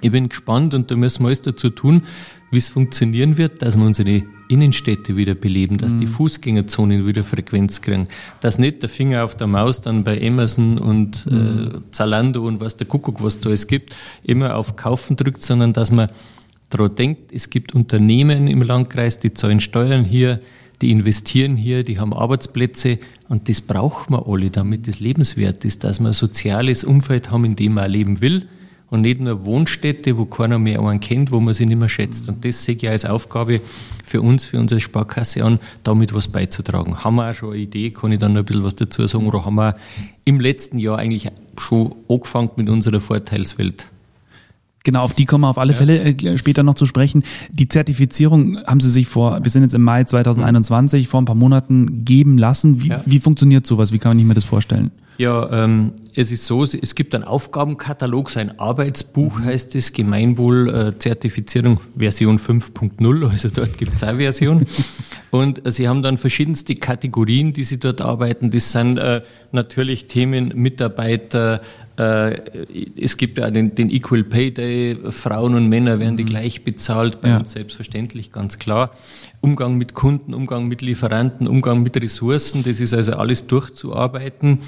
Ich 0.00 0.10
bin 0.10 0.28
gespannt 0.28 0.74
und 0.74 0.90
da 0.90 0.96
müssen 0.96 1.22
wir 1.22 1.26
alles 1.28 1.42
dazu 1.42 1.70
tun, 1.70 2.02
wie 2.50 2.56
es 2.56 2.68
funktionieren 2.68 3.36
wird, 3.38 3.62
dass 3.62 3.76
wir 3.76 3.84
unsere 3.84 4.24
Innenstädte 4.50 5.16
wieder 5.16 5.34
beleben, 5.34 5.78
dass 5.78 5.96
die 5.96 6.06
Fußgängerzonen 6.06 7.06
wieder 7.06 7.22
Frequenz 7.22 7.80
kriegen, 7.80 8.08
dass 8.40 8.58
nicht 8.58 8.82
der 8.82 8.88
Finger 8.88 9.24
auf 9.24 9.36
der 9.36 9.46
Maus 9.46 9.80
dann 9.80 10.02
bei 10.02 10.20
Amazon 10.26 10.78
und 10.78 11.26
äh, 11.26 11.78
Zalando 11.92 12.46
und 12.46 12.60
was 12.60 12.76
der 12.76 12.86
Kuckuck, 12.86 13.22
was 13.22 13.40
da 13.40 13.50
es 13.50 13.66
gibt, 13.66 13.94
immer 14.24 14.56
auf 14.56 14.76
Kaufen 14.76 15.16
drückt, 15.16 15.42
sondern 15.42 15.72
dass 15.72 15.90
man 15.90 16.08
daran 16.68 16.94
denkt, 16.94 17.32
es 17.32 17.50
gibt 17.50 17.74
Unternehmen 17.74 18.48
im 18.48 18.62
Landkreis, 18.62 19.18
die 19.18 19.32
zahlen 19.34 19.60
Steuern 19.60 20.04
hier, 20.04 20.40
die 20.82 20.90
investieren 20.90 21.56
hier, 21.56 21.84
die 21.84 21.98
haben 21.98 22.12
Arbeitsplätze 22.12 22.98
und 23.28 23.48
das 23.48 23.60
braucht 23.60 24.10
man 24.10 24.22
alle, 24.26 24.50
damit 24.50 24.88
es 24.88 24.98
lebenswert 24.98 25.64
ist, 25.64 25.84
dass 25.84 26.00
wir 26.00 26.08
ein 26.08 26.12
soziales 26.12 26.84
Umfeld 26.84 27.30
haben, 27.30 27.44
in 27.44 27.56
dem 27.56 27.74
man 27.74 27.90
leben 27.90 28.20
will 28.20 28.48
und 28.90 29.02
nicht 29.02 29.20
nur 29.20 29.44
Wohnstätte, 29.44 30.18
wo 30.18 30.24
keiner 30.24 30.58
mehr 30.58 30.80
einen 30.80 31.00
kennt, 31.00 31.30
wo 31.32 31.40
man 31.40 31.54
sich 31.54 31.66
nicht 31.66 31.78
mehr 31.78 31.88
schätzt. 31.88 32.28
Und 32.28 32.44
das 32.44 32.64
sehe 32.64 32.74
ich 32.74 32.88
als 32.88 33.04
Aufgabe 33.04 33.60
für 34.04 34.20
uns, 34.20 34.44
für 34.44 34.58
unsere 34.58 34.80
Sparkasse 34.80 35.44
an, 35.44 35.58
damit 35.84 36.12
was 36.12 36.28
beizutragen. 36.28 37.02
Haben 37.04 37.16
wir 37.16 37.30
auch 37.30 37.34
schon 37.34 37.50
eine 37.52 37.58
Idee, 37.62 37.90
kann 37.90 38.12
ich 38.12 38.18
dann 38.18 38.32
noch 38.32 38.40
ein 38.40 38.44
bisschen 38.44 38.64
was 38.64 38.76
dazu 38.76 39.06
sagen, 39.06 39.26
oder 39.26 39.44
haben 39.44 39.54
wir 39.54 39.76
im 40.24 40.40
letzten 40.40 40.78
Jahr 40.78 40.98
eigentlich 40.98 41.28
schon 41.56 41.94
angefangen 42.08 42.50
mit 42.56 42.68
unserer 42.68 43.00
Vorteilswelt? 43.00 43.86
Genau, 44.82 45.02
auf 45.02 45.12
die 45.12 45.26
kommen 45.26 45.42
wir 45.44 45.48
auf 45.50 45.58
alle 45.58 45.74
Fälle 45.74 46.00
äh, 46.02 46.38
später 46.38 46.62
noch 46.62 46.74
zu 46.74 46.86
sprechen. 46.86 47.22
Die 47.50 47.68
Zertifizierung 47.68 48.58
haben 48.66 48.80
Sie 48.80 48.88
sich 48.88 49.08
vor, 49.08 49.38
wir 49.44 49.50
sind 49.50 49.62
jetzt 49.62 49.74
im 49.74 49.82
Mai 49.82 50.04
2021, 50.04 51.06
vor 51.06 51.20
ein 51.20 51.26
paar 51.26 51.34
Monaten 51.34 52.04
geben 52.06 52.38
lassen. 52.38 52.82
Wie, 52.82 52.88
Ja. 52.88 53.02
wie 53.04 53.20
funktioniert 53.20 53.66
sowas? 53.66 53.92
Wie 53.92 53.98
kann 53.98 54.12
man 54.12 54.18
sich 54.18 54.26
mir 54.26 54.32
das 54.34 54.44
vorstellen? 54.44 54.90
Ja, 55.20 55.50
ähm, 55.52 55.92
es 56.14 56.32
ist 56.32 56.46
so, 56.46 56.64
es 56.64 56.94
gibt 56.94 57.14
einen 57.14 57.24
Aufgabenkatalog, 57.24 58.30
so 58.30 58.40
ein 58.40 58.58
Arbeitsbuch 58.58 59.40
heißt 59.40 59.74
es, 59.74 59.92
Gemeinwohl-Zertifizierung 59.92 61.78
Version 61.94 62.38
5.0, 62.38 63.30
also 63.30 63.50
dort 63.50 63.76
gibt 63.76 63.92
es 63.92 64.02
eine 64.02 64.16
Version. 64.16 64.64
Und 65.30 65.66
äh, 65.66 65.72
sie 65.72 65.88
haben 65.88 66.02
dann 66.02 66.16
verschiedenste 66.16 66.74
Kategorien, 66.74 67.52
die 67.52 67.64
sie 67.64 67.78
dort 67.78 68.00
arbeiten. 68.00 68.50
Das 68.50 68.72
sind 68.72 68.96
äh, 68.96 69.20
natürlich 69.52 70.06
Themen 70.06 70.54
Mitarbeiter, 70.54 71.56
äh, 71.56 71.60
es 72.02 73.16
gibt 73.16 73.38
ja 73.38 73.50
den, 73.50 73.74
den 73.74 73.90
Equal 73.90 74.24
Pay 74.24 74.52
Day, 74.52 74.98
Frauen 75.10 75.54
und 75.54 75.68
Männer 75.68 75.98
werden 75.98 76.16
die 76.16 76.24
gleich 76.24 76.64
bezahlt, 76.64 77.20
bei 77.20 77.28
Ja. 77.30 77.38
uns 77.38 77.52
selbstverständlich, 77.52 78.32
ganz 78.32 78.58
klar. 78.58 78.92
Umgang 79.40 79.76
mit 79.76 79.94
Kunden, 79.94 80.32
Umgang 80.32 80.66
mit 80.66 80.82
Lieferanten, 80.82 81.46
Umgang 81.46 81.82
mit 81.82 82.00
Ressourcen, 82.00 82.62
das 82.62 82.80
ist 82.80 82.94
also 82.94 83.14
alles 83.14 83.46
durchzuarbeiten, 83.46 84.60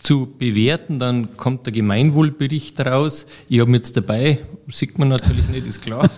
zu 0.00 0.32
bewerten, 0.38 0.98
dann 0.98 1.36
kommt 1.36 1.66
der 1.66 1.72
Gemeinwohlbericht 1.72 2.80
raus. 2.80 3.26
Ich 3.48 3.60
habe 3.60 3.70
ihn 3.70 3.74
jetzt 3.74 3.96
dabei, 3.96 4.38
sieht 4.68 4.98
man 4.98 5.08
natürlich 5.08 5.48
nicht, 5.48 5.66
ist 5.66 5.82
klar. 5.82 6.08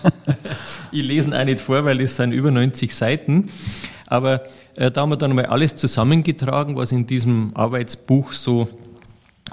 ich 0.91 1.03
lese 1.03 1.29
ihn 1.29 1.33
auch 1.33 1.43
nicht 1.43 1.59
vor, 1.59 1.83
weil 1.83 1.99
es 1.99 2.15
sind 2.15 2.31
über 2.31 2.51
90 2.51 2.95
Seiten. 2.95 3.49
Aber 4.07 4.43
äh, 4.75 4.91
da 4.91 5.01
haben 5.01 5.09
wir 5.09 5.17
dann 5.17 5.35
mal 5.35 5.47
alles 5.47 5.75
zusammengetragen, 5.75 6.75
was 6.75 6.91
in 6.91 7.07
diesem 7.07 7.51
Arbeitsbuch 7.55 8.31
so 8.33 8.69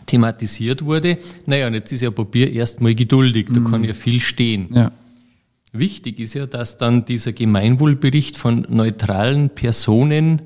thematisiert 0.06 0.84
wurde. 0.84 1.18
Naja, 1.46 1.66
und 1.66 1.74
jetzt 1.74 1.92
ist 1.92 2.02
ja 2.02 2.10
Papier 2.10 2.52
erstmal 2.52 2.94
geduldig, 2.94 3.48
da 3.52 3.60
kann 3.60 3.84
ja 3.84 3.92
viel 3.92 4.20
stehen. 4.20 4.68
Ja. 4.72 4.92
Wichtig 5.72 6.18
ist 6.18 6.34
ja, 6.34 6.46
dass 6.46 6.78
dann 6.78 7.04
dieser 7.04 7.32
Gemeinwohlbericht 7.32 8.38
von 8.38 8.66
neutralen 8.68 9.50
Personen 9.50 10.42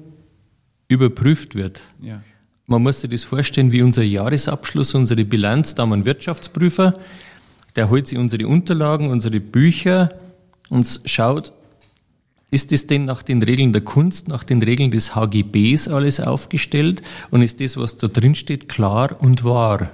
überprüft 0.89 1.55
wird. 1.55 1.81
ja. 2.01 2.23
Man 2.67 2.85
muss 2.85 3.01
sich 3.01 3.11
das 3.11 3.25
vorstellen 3.25 3.73
wie 3.73 3.83
unser 3.83 4.05
Jahresabschluss, 4.05 4.95
unsere 4.95 5.25
Bilanz, 5.25 5.75
da 5.75 5.83
haben 5.83 5.91
wir 5.91 5.95
einen 5.95 6.07
Wirtschaftsprüfer, 6.07 6.99
der 7.77 7.91
holt 7.91 8.07
sich 8.07 8.17
unsere 8.17 8.47
Unterlagen, 8.47 9.11
unsere 9.11 9.41
Bücher 9.41 10.11
und 10.71 11.01
schaut, 11.05 11.53
ist 12.53 12.71
das 12.71 12.87
denn 12.87 13.07
nach 13.07 13.23
den 13.23 13.43
Regeln 13.43 13.73
der 13.73 13.83
Kunst, 13.83 14.29
nach 14.29 14.45
den 14.45 14.63
Regeln 14.63 14.91
des 14.91 15.17
HGBs 15.17 15.89
alles 15.89 16.21
aufgestellt 16.21 17.03
und 17.31 17.41
ist 17.41 17.61
das, 17.61 17.79
was 17.79 17.97
da 17.97 18.09
drin 18.09 18.35
steht, 18.35 18.69
klar 18.69 19.17
und 19.21 19.43
wahr? 19.43 19.91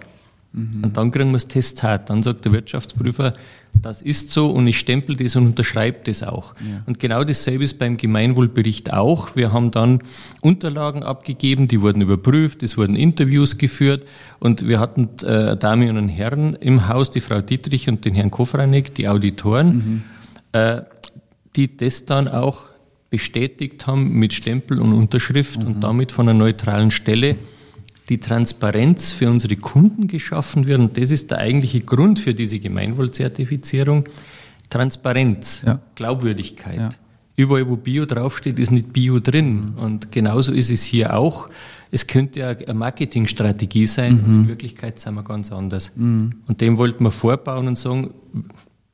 Mhm. 0.53 0.83
Und 0.83 0.97
dann 0.97 1.13
kriegen 1.13 1.31
wir 1.31 1.35
das 1.35 1.47
Testat. 1.47 2.11
Dann 2.11 2.25
sagt 2.25 2.45
der 2.45 2.53
Wirtschaftsprüfer, 2.53 3.35
das 3.75 4.03
ist 4.03 4.31
so 4.31 4.51
und 4.51 4.67
ich 4.67 4.79
stempel 4.79 5.15
das 5.15 5.37
und 5.37 5.47
unterschreibe 5.47 5.99
das 6.05 6.25
auch. 6.25 6.55
Ja. 6.57 6.83
Und 6.87 6.99
genau 6.99 7.23
dasselbe 7.23 7.63
ist 7.63 7.79
beim 7.79 7.97
Gemeinwohlbericht 7.97 8.93
auch. 8.93 9.37
Wir 9.37 9.53
haben 9.53 9.71
dann 9.71 10.01
Unterlagen 10.41 11.05
abgegeben, 11.05 11.69
die 11.69 11.81
wurden 11.81 12.03
überprüft, 12.03 12.65
es 12.65 12.77
wurden 12.77 12.97
Interviews 12.97 13.57
geführt 13.57 14.05
und 14.41 14.67
wir 14.67 14.81
hatten 14.81 15.11
äh, 15.23 15.57
Damen 15.57 15.97
und 15.97 16.09
Herren 16.09 16.55
im 16.55 16.89
Haus, 16.89 17.11
die 17.11 17.21
Frau 17.21 17.41
Dietrich 17.41 17.89
und 17.89 18.05
den 18.05 18.15
Herrn 18.15 18.33
Kofranek, 18.33 18.95
die 18.95 19.09
Auditoren, 19.09 19.77
mhm. 19.77 20.03
äh, 20.53 20.81
die 21.57 21.77
das 21.77 22.07
dann 22.07 22.29
auch 22.29 22.69
bestätigt 23.11 23.87
haben 23.87 24.13
mit 24.13 24.35
Stempel 24.35 24.81
und 24.81 24.93
Unterschrift 24.93 25.61
mhm. 25.61 25.67
und 25.67 25.81
damit 25.81 26.13
von 26.13 26.29
einer 26.29 26.39
neutralen 26.39 26.91
Stelle 26.91 27.37
die 28.09 28.19
Transparenz 28.19 29.13
für 29.13 29.29
unsere 29.31 29.57
Kunden 29.57 30.09
geschaffen 30.09 30.67
wird. 30.67 30.81
Und 30.81 30.97
das 30.97 31.11
ist 31.11 31.31
der 31.31 31.39
eigentliche 31.39 31.81
Grund 31.81 32.19
für 32.19 32.35
diese 32.35 32.59
Gemeinwohlzertifizierung. 32.59 34.05
Transparenz, 34.71 35.63
ja. 35.67 35.81
Glaubwürdigkeit. 35.95 36.79
Ja. 36.79 36.89
Überall, 37.37 37.69
wo 37.69 37.77
Bio 37.77 38.05
draufsteht, 38.05 38.59
ist 38.59 38.71
nicht 38.71 38.93
Bio 38.93 39.21
drin. 39.21 39.75
Mhm. 39.77 39.79
Und 39.79 40.13
genauso 40.13 40.53
ist 40.53 40.71
es 40.71 40.83
hier 40.85 41.17
auch. 41.17 41.49
Es 41.91 42.07
könnte 42.07 42.41
ja 42.41 42.49
eine 42.49 42.75
Marketingstrategie 42.75 43.87
sein. 43.87 44.15
Mhm. 44.15 44.41
In 44.43 44.49
Wirklichkeit 44.49 44.99
sind 44.99 45.15
wir 45.15 45.23
ganz 45.23 45.53
anders. 45.53 45.93
Mhm. 45.95 46.33
Und 46.47 46.61
dem 46.61 46.77
wollten 46.79 47.05
wir 47.05 47.13
vorbauen 47.13 47.69
und 47.69 47.79
sagen, 47.79 48.11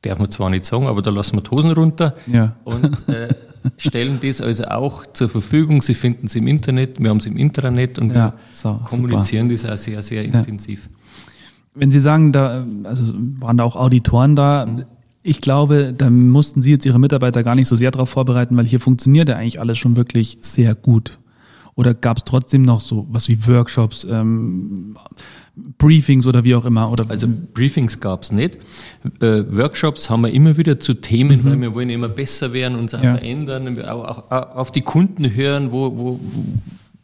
darf 0.05 0.19
man 0.19 0.29
zwar 0.29 0.49
nicht 0.49 0.65
sagen, 0.65 0.87
aber 0.87 1.01
da 1.01 1.11
lassen 1.11 1.37
wir 1.37 1.41
die 1.41 1.51
Hosen 1.51 1.71
runter. 1.71 2.15
Ja. 2.27 2.55
Und 2.63 3.07
äh, 3.09 3.33
stellen 3.77 4.19
das 4.21 4.41
also 4.41 4.65
auch 4.65 5.05
zur 5.13 5.29
Verfügung. 5.29 5.81
Sie 5.81 5.93
finden 5.93 6.27
es 6.27 6.35
im 6.35 6.47
Internet, 6.47 6.99
wir 6.99 7.09
haben 7.09 7.17
es 7.17 7.25
im 7.25 7.37
Intranet 7.37 7.99
und 7.99 8.13
ja, 8.13 8.33
so, 8.51 8.79
kommunizieren 8.85 9.49
super. 9.49 9.69
das 9.69 9.79
auch 9.79 9.83
sehr, 9.83 10.01
sehr 10.01 10.25
ja. 10.25 10.39
intensiv. 10.39 10.89
Wenn 11.73 11.91
Sie 11.91 11.99
sagen, 11.99 12.31
da 12.31 12.65
also 12.83 13.13
waren 13.39 13.57
da 13.57 13.63
auch 13.63 13.75
Auditoren 13.75 14.35
da, 14.35 14.65
mhm. 14.65 14.85
ich 15.23 15.41
glaube, 15.41 15.93
da 15.97 16.09
mussten 16.09 16.61
Sie 16.61 16.71
jetzt 16.71 16.85
Ihre 16.85 16.99
Mitarbeiter 16.99 17.43
gar 17.43 17.55
nicht 17.55 17.67
so 17.67 17.75
sehr 17.75 17.91
darauf 17.91 18.09
vorbereiten, 18.09 18.55
weil 18.55 18.65
hier 18.65 18.79
funktioniert 18.79 19.27
ja 19.29 19.35
eigentlich 19.35 19.59
alles 19.59 19.77
schon 19.77 19.95
wirklich 19.95 20.37
sehr 20.41 20.75
gut. 20.75 21.19
Oder 21.75 21.93
gab 21.93 22.17
es 22.17 22.23
trotzdem 22.23 22.61
noch 22.61 22.79
so 22.79 23.05
was 23.09 23.27
wie 23.27 23.45
Workshops, 23.47 24.07
ähm, 24.09 24.95
Briefings 25.55 26.27
oder 26.27 26.43
wie 26.43 26.55
auch 26.55 26.65
immer? 26.65 26.91
Oder 26.91 27.09
also 27.09 27.27
Briefings 27.53 27.99
gab 27.99 28.23
es 28.23 28.31
nicht. 28.31 28.57
Äh, 29.21 29.43
Workshops 29.49 30.09
haben 30.09 30.21
wir 30.21 30.31
immer 30.31 30.57
wieder 30.57 30.79
zu 30.79 30.95
Themen, 30.95 31.43
mhm. 31.43 31.49
weil 31.49 31.61
wir 31.61 31.75
wollen 31.75 31.89
immer 31.89 32.09
besser 32.09 32.51
werden, 32.53 32.77
uns 32.77 32.93
auch 32.93 33.03
ja. 33.03 33.15
verändern, 33.15 33.81
auch, 33.83 34.03
auch, 34.05 34.31
auch, 34.31 34.55
auf 34.55 34.71
die 34.71 34.81
Kunden 34.81 35.33
hören, 35.33 35.71
wo, 35.71 35.97
wo, 35.97 36.19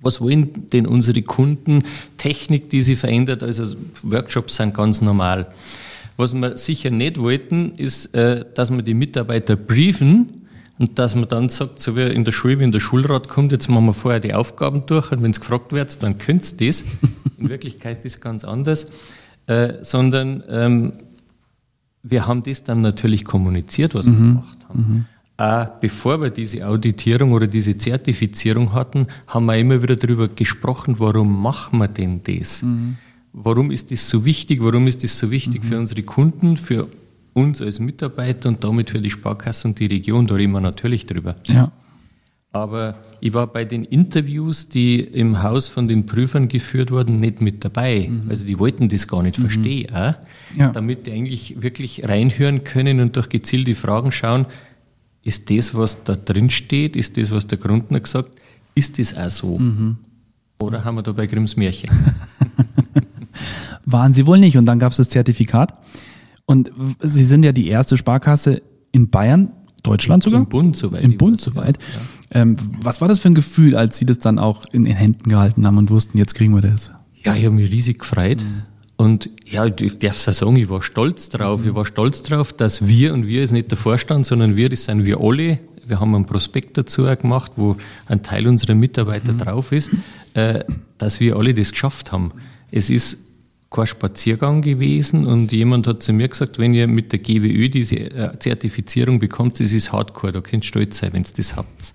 was 0.02 0.20
wollen 0.20 0.68
denn 0.74 0.86
unsere 0.86 1.22
Kunden? 1.22 1.84
Technik, 2.18 2.70
die 2.70 2.82
sie 2.82 2.96
verändert, 2.96 3.44
also 3.44 3.76
Workshops 4.04 4.56
sind 4.56 4.74
ganz 4.74 5.02
normal. 5.02 5.48
Was 6.18 6.34
wir 6.34 6.58
sicher 6.58 6.90
nicht 6.90 7.20
wollten, 7.20 7.74
ist, 7.78 8.14
äh, 8.14 8.46
dass 8.54 8.72
wir 8.72 8.82
die 8.82 8.94
Mitarbeiter 8.94 9.56
briefen, 9.56 10.42
und 10.82 10.98
dass 10.98 11.14
man 11.14 11.28
dann 11.28 11.50
sagt, 11.50 11.80
so 11.80 11.96
wie 11.96 12.08
in 12.08 12.24
der 12.24 12.32
Schule, 12.32 12.60
wenn 12.60 12.72
der 12.72 12.80
Schulrat 12.80 13.30
kommt, 13.30 13.52
jetzt 13.52 13.70
machen 13.70 13.86
wir 13.86 13.94
vorher 13.94 14.20
die 14.20 14.34
Aufgaben 14.34 14.88
durch 14.88 15.12
und 15.12 15.22
wenn 15.22 15.30
es 15.30 15.40
gefragt 15.40 15.74
wird, 15.74 16.02
dann 16.02 16.18
könnt 16.18 16.60
ihr 16.60 16.68
das. 16.68 16.84
In 17.38 17.50
Wirklichkeit 17.50 18.04
ist 18.04 18.16
es 18.16 18.20
ganz 18.20 18.44
anders. 18.44 18.92
Äh, 19.46 19.84
sondern 19.84 20.44
ähm, 20.50 20.94
wir 22.02 22.26
haben 22.26 22.42
das 22.42 22.64
dann 22.64 22.82
natürlich 22.82 23.26
kommuniziert, 23.26 23.94
was 23.94 24.08
mhm. 24.08 24.12
wir 24.12 24.18
gemacht 24.18 24.58
haben. 24.68 24.80
Mhm. 24.80 25.06
Auch 25.38 25.68
bevor 25.80 26.20
wir 26.20 26.32
diese 26.32 26.66
Auditierung 26.66 27.32
oder 27.34 27.46
diese 27.46 27.78
Zertifizierung 27.78 28.74
hatten, 28.74 29.06
haben 29.28 29.46
wir 29.46 29.58
immer 29.58 29.84
wieder 29.84 29.96
darüber 29.96 30.30
gesprochen, 30.30 30.96
warum 30.98 31.44
machen 31.44 31.78
wir 31.78 31.90
denn 31.90 32.22
das? 32.24 32.64
Mhm. 32.64 32.98
Warum 33.34 33.70
ist 33.70 33.92
das 33.92 34.10
so 34.10 34.26
wichtig? 34.26 34.64
Warum 34.64 34.88
ist 34.88 35.04
das 35.04 35.20
so 35.20 35.30
wichtig 35.30 35.64
mhm. 35.64 35.68
für 35.68 35.78
unsere 35.78 36.02
Kunden, 36.02 36.58
für 36.58 36.88
uns 37.34 37.62
als 37.62 37.80
Mitarbeiter 37.80 38.50
und 38.50 38.64
damit 38.64 38.90
für 38.90 39.00
die 39.00 39.10
Sparkasse 39.10 39.68
und 39.68 39.80
die 39.80 39.86
Region, 39.86 40.28
da 40.28 40.36
reden 40.36 40.52
wir 40.52 40.62
natürlich 40.62 41.06
drüber. 41.06 41.36
Ja. 41.48 41.72
Aber 42.54 42.96
ich 43.22 43.34
war 43.34 43.48
bei 43.48 43.64
den 43.64 43.86
Interviews, 43.86 44.68
die 44.68 45.00
im 45.00 45.42
Haus 45.42 45.70
von 45.70 45.88
den 45.88 46.06
Prüfern 46.06 46.50
geführt 46.50 46.92
wurden, 46.92 47.22
nicht 47.22 47.40
mit 47.40 47.64
dabei. 47.64 48.10
Mhm. 48.10 48.30
Also 48.30 48.46
die 48.46 48.60
wollten 48.60 48.90
das 48.90 49.08
gar 49.08 49.24
nicht 49.24 49.38
mhm. 49.38 49.44
verstehen, 49.44 50.16
ja. 50.58 50.68
damit 50.70 51.08
die 51.08 51.14
eigentlich 51.14 51.62
wirklich 51.62 52.08
reinhören 52.08 52.66
können 52.66 53.00
und 53.00 53.16
durch 53.16 53.30
gezielte 53.30 53.74
Fragen 53.74 54.12
schauen, 54.12 54.46
ist 55.24 55.50
das, 55.50 55.76
was 55.76 56.04
da 56.04 56.16
drin 56.16 56.50
steht, 56.50 56.96
ist 56.96 57.16
das, 57.16 57.32
was 57.32 57.48
der 57.48 57.58
Grundner 57.58 58.02
gesagt, 58.02 58.32
ist 58.76 59.00
das 59.00 59.16
auch 59.16 59.30
so? 59.30 59.58
Mhm. 59.58 59.98
Oder 60.60 60.84
haben 60.84 60.96
wir 60.96 61.04
da 61.04 61.12
bei 61.14 61.28
Grimms 61.28 61.56
Märchen? 61.56 61.90
Waren 63.86 64.14
sie 64.14 64.26
wohl 64.26 64.40
nicht. 64.40 64.58
Und 64.58 64.66
dann 64.66 64.80
gab 64.80 64.92
es 64.92 64.98
das 64.98 65.10
Zertifikat. 65.10 65.74
Und 66.52 66.72
Sie 67.02 67.24
sind 67.24 67.44
ja 67.44 67.54
die 67.54 67.68
erste 67.68 67.96
Sparkasse 67.96 68.62
in 68.92 69.10
Bayern, 69.10 69.52
Deutschland 69.84 70.24
sogar? 70.24 70.42
Im 70.42 70.50
Bund 70.50 70.76
soweit. 70.76 71.02
Im 71.02 71.18
Bund 71.18 71.40
soweit. 71.40 71.78
Ja. 72.34 72.42
Ähm, 72.42 72.58
was 72.82 73.02
war 73.02 73.08
das 73.08 73.20
für 73.20 73.30
ein 73.30 73.36
Gefühl, 73.36 73.76
als 73.76 73.98
Sie 73.98 74.06
das 74.06 74.20
dann 74.20 74.38
auch 74.38 74.66
in 74.72 74.84
den 74.84 74.96
Händen 74.96 75.30
gehalten 75.30 75.66
haben 75.66 75.78
und 75.78 75.90
wussten, 75.90 76.18
jetzt 76.18 76.36
kriegen 76.36 76.54
wir 76.54 76.62
das? 76.62 76.92
Ja, 77.24 77.36
ich 77.36 77.46
habe 77.46 77.56
mich 77.56 77.72
riesig 77.72 78.00
gefreut. 78.00 78.42
Mhm. 78.42 78.64
Und 78.98 79.30
ja, 79.46 79.66
ich 79.66 79.98
darf 80.00 80.16
es 80.16 80.38
sagen, 80.38 80.58
ich 80.58 80.70
war 80.70 80.82
stolz 80.82 81.30
drauf. 81.30 81.62
Mhm. 81.62 81.70
Ich 81.70 81.76
war 81.76 81.86
stolz 81.86 82.22
drauf, 82.22 82.54
dass 82.54 82.86
wir, 82.86 83.14
und 83.14 83.26
wir 83.26 83.42
ist 83.42 83.52
nicht 83.52 83.72
der 83.72 83.78
Vorstand, 83.78 84.26
sondern 84.26 84.56
wir, 84.56 84.70
das 84.70 84.84
sind 84.84 85.06
wir 85.06 85.20
alle. 85.22 85.60
Wir 85.88 86.00
haben 86.00 86.14
einen 86.14 86.26
Prospekt 86.26 86.78
dazu 86.78 87.04
gemacht, 87.04 87.54
wo 87.56 87.78
ein 88.08 88.22
Teil 88.24 88.48
unserer 88.48 88.76
Mitarbeiter 88.76 89.34
mhm. 89.34 89.38
drauf 89.40 89.72
ist, 89.72 89.90
äh, 90.34 90.64
dass 90.98 91.20
wir 91.20 91.38
alle 91.38 91.54
das 91.54 91.72
geschafft 91.72 92.12
haben. 92.12 92.32
Es 92.70 92.90
ist 92.90 93.18
kein 93.72 93.88
Spaziergang 93.88 94.62
gewesen 94.62 95.26
und 95.26 95.52
jemand 95.54 95.88
hat 95.88 96.04
zu 96.04 96.12
mir 96.12 96.28
gesagt, 96.28 96.60
wenn 96.60 96.74
ihr 96.74 96.88
mit 96.88 97.14
der 97.14 97.20
GWÖ 97.20 97.70
diese 97.70 97.96
äh, 97.96 98.38
Zertifizierung 98.38 99.18
bekommt, 99.18 99.62
das 99.62 99.72
ist 99.72 99.94
Hardcore, 99.94 100.34
da 100.34 100.42
könnt 100.42 100.66
ihr 100.66 100.68
stolz 100.68 101.00
sein, 101.00 101.14
wenn 101.14 101.24
ihr 101.24 101.30
das 101.36 101.56
habt. 101.56 101.94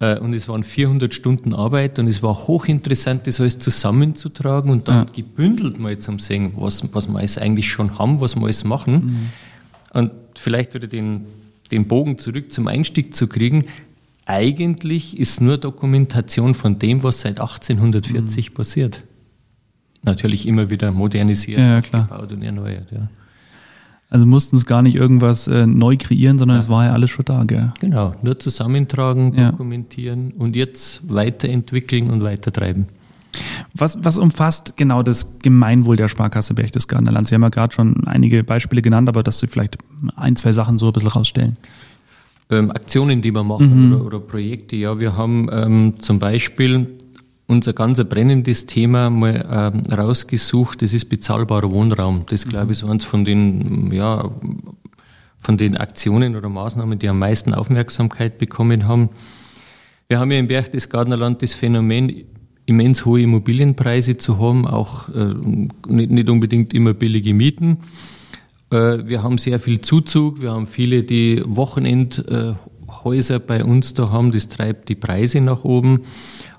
Äh, 0.00 0.18
und 0.18 0.32
es 0.32 0.48
waren 0.48 0.64
400 0.64 1.12
Stunden 1.12 1.54
Arbeit 1.54 1.98
und 1.98 2.08
es 2.08 2.22
war 2.22 2.34
hochinteressant, 2.48 3.26
das 3.26 3.40
alles 3.40 3.58
zusammenzutragen 3.58 4.70
und 4.70 4.88
dann 4.88 5.06
ja. 5.06 5.12
gebündelt 5.14 5.78
mal 5.78 5.98
zu 5.98 6.18
sehen, 6.18 6.52
was, 6.56 6.82
was 6.94 7.08
wir 7.08 7.18
alles 7.18 7.36
eigentlich 7.36 7.68
schon 7.68 7.98
haben, 7.98 8.20
was 8.22 8.34
wir 8.34 8.44
alles 8.44 8.64
machen. 8.64 8.94
Mhm. 8.94 9.98
Und 10.00 10.14
vielleicht 10.34 10.72
wieder 10.72 10.88
den, 10.88 11.26
den 11.70 11.88
Bogen 11.88 12.18
zurück 12.18 12.50
zum 12.50 12.68
Einstieg 12.68 13.14
zu 13.14 13.26
kriegen. 13.26 13.66
Eigentlich 14.24 15.18
ist 15.18 15.42
nur 15.42 15.58
Dokumentation 15.58 16.54
von 16.54 16.78
dem, 16.78 17.02
was 17.02 17.20
seit 17.20 17.38
1840 17.38 18.50
mhm. 18.50 18.54
passiert 18.54 19.02
natürlich 20.06 20.46
immer 20.46 20.70
wieder 20.70 20.90
modernisiert, 20.92 21.58
ja, 21.58 21.80
gebaut 21.80 22.32
und 22.32 22.42
erneuert. 22.42 22.90
Ja. 22.90 23.08
Also 24.08 24.24
mussten 24.24 24.56
es 24.56 24.66
gar 24.66 24.82
nicht 24.82 24.94
irgendwas 24.94 25.48
äh, 25.48 25.66
neu 25.66 25.96
kreieren, 25.96 26.38
sondern 26.38 26.58
ja. 26.58 26.62
es 26.62 26.68
war 26.68 26.86
ja 26.86 26.92
alles 26.92 27.10
schon 27.10 27.24
da. 27.24 27.42
Gell? 27.44 27.72
Genau, 27.80 28.14
nur 28.22 28.38
zusammentragen, 28.38 29.34
ja. 29.36 29.50
dokumentieren 29.50 30.32
und 30.32 30.54
jetzt 30.54 31.02
weiterentwickeln 31.12 32.10
und 32.10 32.22
weitertreiben. 32.24 32.86
Was, 33.74 33.98
was 34.02 34.16
umfasst 34.16 34.76
genau 34.76 35.02
das 35.02 35.38
Gemeinwohl 35.42 35.96
der 35.96 36.08
Sparkasse 36.08 36.54
Berchtesgadener 36.54 37.12
Land? 37.12 37.28
Sie 37.28 37.34
haben 37.34 37.42
ja 37.42 37.48
gerade 37.48 37.74
schon 37.74 38.06
einige 38.06 38.44
Beispiele 38.44 38.80
genannt, 38.80 39.08
aber 39.08 39.22
dass 39.22 39.40
Sie 39.40 39.46
vielleicht 39.46 39.76
ein, 40.14 40.36
zwei 40.36 40.52
Sachen 40.52 40.78
so 40.78 40.86
ein 40.86 40.92
bisschen 40.92 41.10
rausstellen. 41.10 41.56
Ähm, 42.48 42.70
Aktionen, 42.70 43.22
die 43.22 43.32
wir 43.32 43.42
machen 43.42 43.88
mhm. 43.88 43.92
oder, 43.92 44.04
oder, 44.04 44.20
Projekte. 44.20 44.76
Ja, 44.76 45.00
wir 45.00 45.16
haben 45.16 45.48
ähm, 45.50 45.94
zum 45.98 46.20
Beispiel 46.20 46.86
unser 47.46 47.72
ganz 47.72 48.02
brennendes 48.04 48.66
Thema 48.66 49.08
mal 49.08 49.82
äh, 49.88 49.94
rausgesucht, 49.94 50.82
das 50.82 50.92
ist 50.92 51.06
bezahlbarer 51.06 51.70
Wohnraum. 51.70 52.24
Das, 52.28 52.46
glaube 52.46 52.72
ich, 52.72 52.82
ist 52.82 52.88
eines 52.88 53.04
von 53.04 53.24
den, 53.24 53.92
ja, 53.92 54.30
von 55.38 55.56
den 55.56 55.76
Aktionen 55.76 56.34
oder 56.34 56.48
Maßnahmen, 56.48 56.98
die 56.98 57.08
am 57.08 57.20
meisten 57.20 57.54
Aufmerksamkeit 57.54 58.38
bekommen 58.38 58.88
haben. 58.88 59.10
Wir 60.08 60.18
haben 60.18 60.32
ja 60.32 60.38
im 60.38 60.48
Berchtesgadener 60.48 61.16
Land 61.16 61.42
das 61.42 61.52
Phänomen, 61.52 62.24
immens 62.66 63.04
hohe 63.04 63.22
Immobilienpreise 63.22 64.16
zu 64.16 64.38
haben, 64.40 64.66
auch 64.66 65.08
äh, 65.10 65.34
nicht, 65.88 66.10
nicht 66.10 66.28
unbedingt 66.28 66.74
immer 66.74 66.94
billige 66.94 67.32
Mieten. 67.32 67.78
Äh, 68.70 69.06
wir 69.06 69.22
haben 69.22 69.38
sehr 69.38 69.60
viel 69.60 69.80
Zuzug, 69.80 70.42
wir 70.42 70.50
haben 70.50 70.66
viele, 70.66 71.04
die 71.04 71.42
Wochenendhäuser 71.46 73.38
bei 73.38 73.64
uns 73.64 73.94
da 73.94 74.10
haben, 74.10 74.32
das 74.32 74.48
treibt 74.48 74.88
die 74.88 74.96
Preise 74.96 75.40
nach 75.40 75.62
oben. 75.62 76.00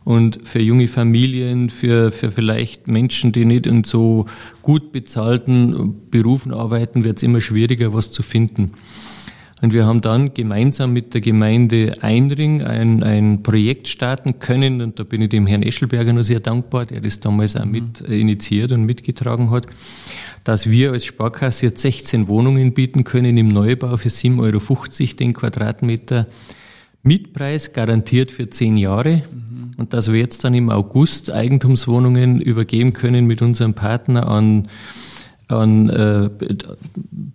Und 0.08 0.40
für 0.48 0.62
junge 0.62 0.88
Familien, 0.88 1.70
für, 1.70 2.14
für 2.14 2.32
vielleicht 2.32 2.88
Menschen, 2.88 3.34
die 3.34 3.44
nicht 3.44 3.66
in 3.66 3.84
so 3.84 4.26
gut 4.62 4.94
bezahlten 4.94 5.96
Berufen 6.10 6.54
arbeiten, 6.54 7.04
wird 7.04 7.18
es 7.18 7.24
immer 7.24 7.42
schwieriger, 7.42 7.94
was 7.94 8.14
zu 8.14 8.24
finden. 8.24 8.72
Und 9.62 9.74
wir 9.74 9.86
haben 9.86 10.00
dann 10.00 10.34
gemeinsam 10.34 10.94
mit 10.94 11.14
der 11.14 11.20
Gemeinde 11.20 11.92
Einring 12.00 12.64
ein, 12.64 13.04
ein 13.04 13.44
Projekt 13.44 13.90
starten 13.90 14.40
können. 14.40 14.82
Und 14.82 14.98
da 14.98 15.04
bin 15.04 15.24
ich 15.24 15.28
dem 15.28 15.46
Herrn 15.46 15.62
Eschelberger 15.62 16.14
noch 16.14 16.24
sehr 16.24 16.40
dankbar, 16.40 16.86
der 16.86 17.02
das 17.02 17.20
damals 17.20 17.58
auch 17.58 17.66
mit 17.66 18.00
initiiert 18.00 18.72
und 18.72 18.86
mitgetragen 18.86 19.52
hat, 19.52 19.68
dass 20.46 20.70
wir 20.70 20.94
als 20.94 21.04
Sparkasse 21.04 21.66
jetzt 21.66 21.82
16 21.82 22.30
Wohnungen 22.30 22.74
bieten 22.74 23.04
können 23.04 23.38
im 23.38 23.50
Neubau 23.50 23.98
für 23.98 24.08
7,50 24.08 24.40
Euro 24.40 25.18
den 25.20 25.34
Quadratmeter. 25.34 26.28
Mietpreis 27.08 27.74
garantiert 27.74 28.32
für 28.32 28.50
10 28.50 28.78
Jahre. 28.78 29.24
Mhm 29.32 29.48
und 29.78 29.94
dass 29.94 30.12
wir 30.12 30.20
jetzt 30.20 30.44
dann 30.44 30.56
im 30.56 30.70
August 30.70 31.32
Eigentumswohnungen 31.32 32.42
übergeben 32.42 32.94
können 32.94 33.26
mit 33.26 33.42
unserem 33.42 33.76
Partner 33.76 34.28
an 34.28 34.68
an 35.48 35.90
äh, 35.90 36.30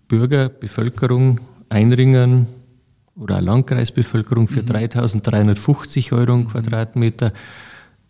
Bürger, 0.07 0.51
Bevölkerung 0.51 1.41
einringen 1.71 2.47
oder 3.17 3.41
Landkreisbevölkerung 3.41 4.49
für 4.49 4.63
mhm. 4.63 4.69
3.350 4.69 6.13
Euro 6.13 6.35
im 6.35 6.49
Quadratmeter, 6.49 7.33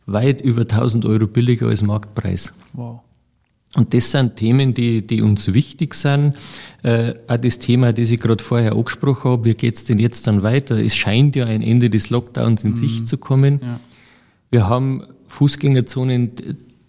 weit 0.07 0.40
über 0.40 0.62
1.000 0.62 1.09
Euro 1.09 1.28
billiger 1.28 1.69
als 1.69 1.83
Marktpreis. 1.83 2.52
Wow. 2.73 3.02
Und 3.75 3.95
das 3.95 4.11
sind 4.11 4.37
Themen, 4.37 4.75
die, 4.75 5.07
die 5.07 5.23
uns 5.23 5.55
wichtig 5.55 5.95
sind. 5.95 6.35
Äh, 6.83 7.14
auch 7.26 7.38
das 7.38 7.59
Thema, 7.59 7.93
das 7.93 8.11
ich 8.11 8.21
gerade 8.21 8.45
vorher 8.45 8.73
angesprochen 8.73 9.31
habe, 9.31 9.45
wie 9.47 9.55
geht's 9.55 9.85
denn 9.85 9.99
jetzt 9.99 10.26
dann 10.26 10.43
weiter? 10.43 10.76
Es 10.76 10.95
scheint 10.95 11.37
ja 11.37 11.47
ein 11.47 11.62
Ende 11.62 11.88
des 11.88 12.11
Lockdowns 12.11 12.64
in 12.64 12.71
mhm. 12.71 12.75
Sicht 12.75 13.09
zu 13.09 13.17
kommen. 13.17 13.61
Ja. 13.62 13.81
Wir 14.50 14.69
haben 14.69 15.05
Fußgängerzonen, 15.29 16.33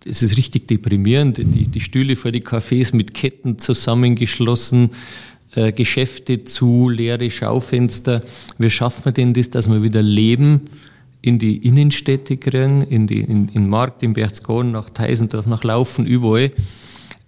es 0.05 0.21
ist 0.21 0.35
richtig 0.35 0.67
deprimierend, 0.67 1.37
die, 1.37 1.67
die 1.67 1.79
Stühle 1.79 2.17
vor 2.17 2.33
die 2.33 2.41
Cafés 2.41 2.93
mit 2.93 3.13
Ketten 3.13 3.59
zusammengeschlossen, 3.59 4.89
äh, 5.55 5.71
Geschäfte 5.71 6.43
zu, 6.43 6.89
leere 6.89 7.29
Schaufenster. 7.29 8.23
Wie 8.57 8.69
schaffen 8.69 9.05
wir 9.05 9.11
denn 9.13 9.33
das, 9.33 9.49
dass 9.49 9.69
wir 9.69 9.81
wieder 9.83 10.01
Leben 10.01 10.61
in 11.23 11.39
die 11.39 11.65
Innenstädte 11.65 12.35
kriegen, 12.35 12.81
in, 12.81 13.07
die, 13.07 13.21
in, 13.21 13.47
in 13.47 13.69
Markt, 13.69 14.03
in 14.03 14.11
Berchtesgaden, 14.11 14.73
nach 14.73 14.89
Teisendorf, 14.89 15.47
nach 15.47 15.63
Laufen, 15.63 16.05
überall. 16.05 16.51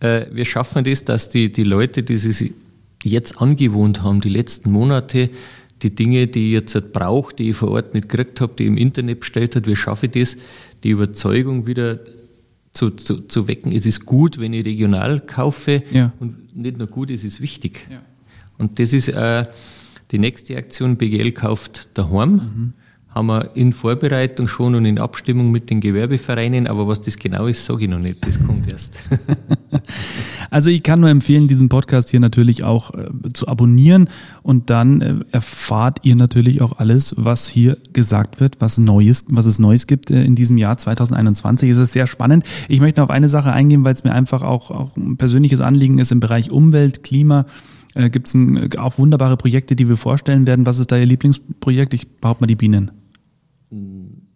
Äh, 0.01 0.25
wir 0.31 0.43
schaffen 0.43 0.83
das, 0.83 1.05
dass 1.05 1.29
die, 1.29 1.51
die 1.51 1.63
Leute, 1.63 2.03
die 2.03 2.17
sich 2.17 2.51
jetzt 3.03 3.39
angewohnt 3.39 4.03
haben, 4.03 4.19
die 4.19 4.29
letzten 4.29 4.69
Monate, 4.69 5.29
die 5.81 5.95
Dinge, 5.95 6.27
die 6.27 6.47
ich 6.47 6.53
jetzt 6.53 6.91
brauche, 6.91 7.33
die 7.33 7.51
ich 7.51 7.55
vor 7.55 7.71
Ort 7.71 7.93
nicht 7.93 8.09
gekriegt 8.09 8.41
habe, 8.41 8.53
die 8.59 8.63
ich 8.63 8.69
im 8.69 8.77
Internet 8.77 9.21
bestellt 9.21 9.55
habe, 9.55 9.65
wie 9.67 9.77
schaffe 9.77 10.07
ich 10.07 10.11
das, 10.11 10.37
die 10.83 10.89
Überzeugung 10.89 11.65
wieder 11.65 11.99
zu, 12.73 12.89
zu, 12.91 13.21
zu 13.21 13.47
wecken, 13.47 13.71
es 13.71 13.85
ist 13.85 14.05
gut, 14.05 14.37
wenn 14.39 14.51
ich 14.51 14.65
regional 14.65 15.21
kaufe 15.21 15.83
ja. 15.93 16.11
und 16.19 16.53
nicht 16.53 16.77
nur 16.77 16.87
gut, 16.87 17.11
es 17.11 17.23
ist 17.23 17.39
wichtig. 17.39 17.87
Ja. 17.89 18.01
Und 18.57 18.77
das 18.77 18.91
ist 18.91 19.07
äh, 19.07 19.45
die 20.11 20.19
nächste 20.19 20.57
Aktion, 20.57 20.97
BGL 20.97 21.31
kauft 21.31 21.87
daheim. 21.93 22.33
Mhm 22.33 22.73
haben 23.15 23.27
wir 23.27 23.55
in 23.55 23.71
Vorbereitung 23.71 24.49
schon 24.49 24.75
und 24.75 24.83
in 24.83 24.99
Abstimmung 24.99 25.49
mit 25.49 25.69
den 25.69 25.79
Gewerbevereinen, 25.79 26.67
aber 26.67 26.85
was 26.85 27.01
das 27.01 27.17
genau 27.17 27.47
ist, 27.47 27.63
sage 27.63 27.85
ich 27.85 27.89
noch 27.89 27.99
nicht, 27.99 28.27
das 28.27 28.45
kommt 28.45 28.67
erst. 28.67 28.99
also 30.49 30.69
ich 30.69 30.83
kann 30.83 30.99
nur 30.99 31.09
empfehlen, 31.09 31.47
diesen 31.47 31.69
Podcast 31.69 32.09
hier 32.09 32.19
natürlich 32.19 32.65
auch 32.65 32.93
äh, 32.93 33.07
zu 33.31 33.47
abonnieren 33.47 34.09
und 34.43 34.69
dann 34.69 35.01
äh, 35.01 35.15
erfahrt 35.31 35.99
ihr 36.03 36.17
natürlich 36.17 36.61
auch 36.61 36.77
alles, 36.77 37.15
was 37.17 37.47
hier 37.47 37.77
gesagt 37.93 38.41
wird, 38.41 38.57
was 38.59 38.79
Neues, 38.79 39.23
was 39.29 39.45
es 39.45 39.59
Neues 39.59 39.87
gibt 39.87 40.11
äh, 40.11 40.21
in 40.25 40.35
diesem 40.35 40.57
Jahr 40.57 40.77
2021. 40.77 41.69
Es 41.69 41.77
ist 41.77 41.93
sehr 41.93 42.07
spannend. 42.07 42.43
Ich 42.67 42.81
möchte 42.81 43.01
auf 43.01 43.09
eine 43.09 43.29
Sache 43.29 43.53
eingehen, 43.53 43.85
weil 43.85 43.93
es 43.93 44.03
mir 44.03 44.11
einfach 44.11 44.41
auch, 44.41 44.71
auch 44.71 44.97
ein 44.97 45.15
persönliches 45.15 45.61
Anliegen 45.61 45.99
ist 45.99 46.11
im 46.11 46.19
Bereich 46.19 46.51
Umwelt, 46.51 47.03
Klima 47.03 47.45
gibt 48.11 48.27
es 48.27 48.37
auch 48.77 48.97
wunderbare 48.97 49.37
Projekte, 49.37 49.77
die 49.77 49.87
wir 49.87 49.95
vorstellen 49.95 50.47
werden. 50.47 50.65
Was 50.65 50.79
ist 50.79 50.91
da 50.91 50.97
Ihr 50.97 51.05
Lieblingsprojekt? 51.05 51.93
Ich 51.93 52.09
behaupte 52.19 52.43
mal 52.43 52.47
die 52.47 52.57
Bienen. 52.57 52.91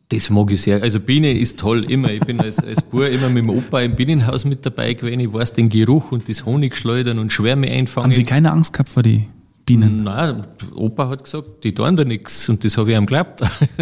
Das 0.09 0.31
mag 0.31 0.51
ich 0.51 0.61
sehr. 0.61 0.81
Also 0.81 0.99
Biene 0.99 1.31
ist 1.37 1.59
toll, 1.59 1.83
immer. 1.83 2.09
Ich 2.09 2.21
bin 2.21 2.39
als, 2.39 2.57
als 2.63 2.81
Bub 2.81 3.03
immer 3.03 3.29
mit 3.29 3.43
dem 3.43 3.51
Opa 3.51 3.81
im 3.81 3.95
Bienenhaus 3.95 4.43
mit 4.43 4.65
dabei 4.65 4.95
gewesen. 4.95 5.19
Ich 5.19 5.31
weiß 5.31 5.53
den 5.53 5.69
Geruch 5.69 6.11
und 6.11 6.27
das 6.27 6.45
Honigschleudern 6.45 7.19
und 7.19 7.31
Schwärme 7.31 7.69
einfangen. 7.69 8.05
Haben 8.05 8.13
Sie 8.13 8.23
keine 8.23 8.51
Angst 8.51 8.73
gehabt 8.73 8.89
vor 8.89 9.03
die 9.03 9.27
Bienen? 9.65 10.03
Nein, 10.03 10.41
Opa 10.73 11.09
hat 11.09 11.23
gesagt, 11.23 11.63
die 11.63 11.75
tun 11.75 11.95
da 11.95 12.03
nichts 12.03 12.49
und 12.49 12.63
das 12.63 12.75
habe 12.75 12.89
ich 12.89 12.97
ihm 12.97 13.05
geglaubt. 13.05 13.41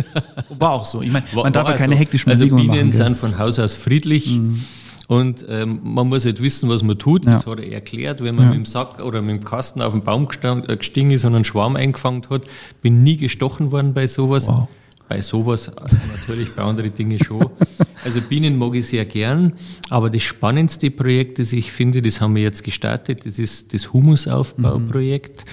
War 0.60 0.72
auch 0.72 0.86
so. 0.86 1.02
Ich 1.02 1.14
meine, 1.14 1.24
man 1.34 1.46
war, 1.46 1.52
darf 1.52 1.70
ja 1.70 1.78
keine 1.78 1.96
so. 1.96 2.00
hektischen 2.00 2.30
Also 2.30 2.46
Bienen 2.46 2.68
machen, 2.68 2.92
sind 2.92 3.16
von 3.16 3.38
Haus 3.38 3.58
aus 3.58 3.76
friedlich. 3.76 4.38
Mhm. 4.38 4.62
Und 5.08 5.46
ähm, 5.48 5.80
man 5.84 6.10
muss 6.10 6.26
halt 6.26 6.42
wissen, 6.42 6.68
was 6.68 6.84
man 6.84 7.00
tut. 7.00 7.26
Ja. 7.26 7.32
Das 7.32 7.46
hat 7.46 7.60
er 7.60 7.72
erklärt, 7.72 8.22
wenn 8.22 8.36
man 8.36 8.44
ja. 8.44 8.50
mit 8.50 8.58
dem 8.58 8.66
Sack 8.66 9.02
oder 9.02 9.22
mit 9.22 9.42
dem 9.42 9.46
Kasten 9.46 9.82
auf 9.82 9.94
den 9.94 10.04
Baum 10.04 10.28
äh, 10.44 10.76
gestiegen 10.76 11.12
ist 11.12 11.24
und 11.24 11.34
einen 11.34 11.46
Schwarm 11.46 11.78
eingefangen 11.78 12.24
hat. 12.30 12.42
Bin 12.82 13.04
nie 13.04 13.16
gestochen 13.16 13.72
worden 13.72 13.94
bei 13.94 14.08
sowas. 14.08 14.48
Wow. 14.48 14.68
Bei 15.10 15.22
sowas 15.22 15.72
natürlich, 16.12 16.54
bei 16.56 16.64
anderen 16.64 16.94
Dingen 16.94 17.24
schon. 17.24 17.50
Also 18.04 18.22
Bienen 18.22 18.58
mag 18.58 18.76
ich 18.76 18.88
sehr 18.88 19.06
gern, 19.06 19.54
aber 19.90 20.10
das 20.10 20.22
spannendste 20.22 20.92
Projekt, 20.92 21.40
das 21.40 21.52
ich 21.52 21.72
finde, 21.72 22.02
das 22.02 22.22
haben 22.22 22.36
wir 22.36 22.44
jetzt 22.44 22.64
gestartet, 22.64 23.26
das 23.26 23.38
ist 23.38 23.74
das 23.74 23.92
Humusaufbauprojekt. 23.92 25.44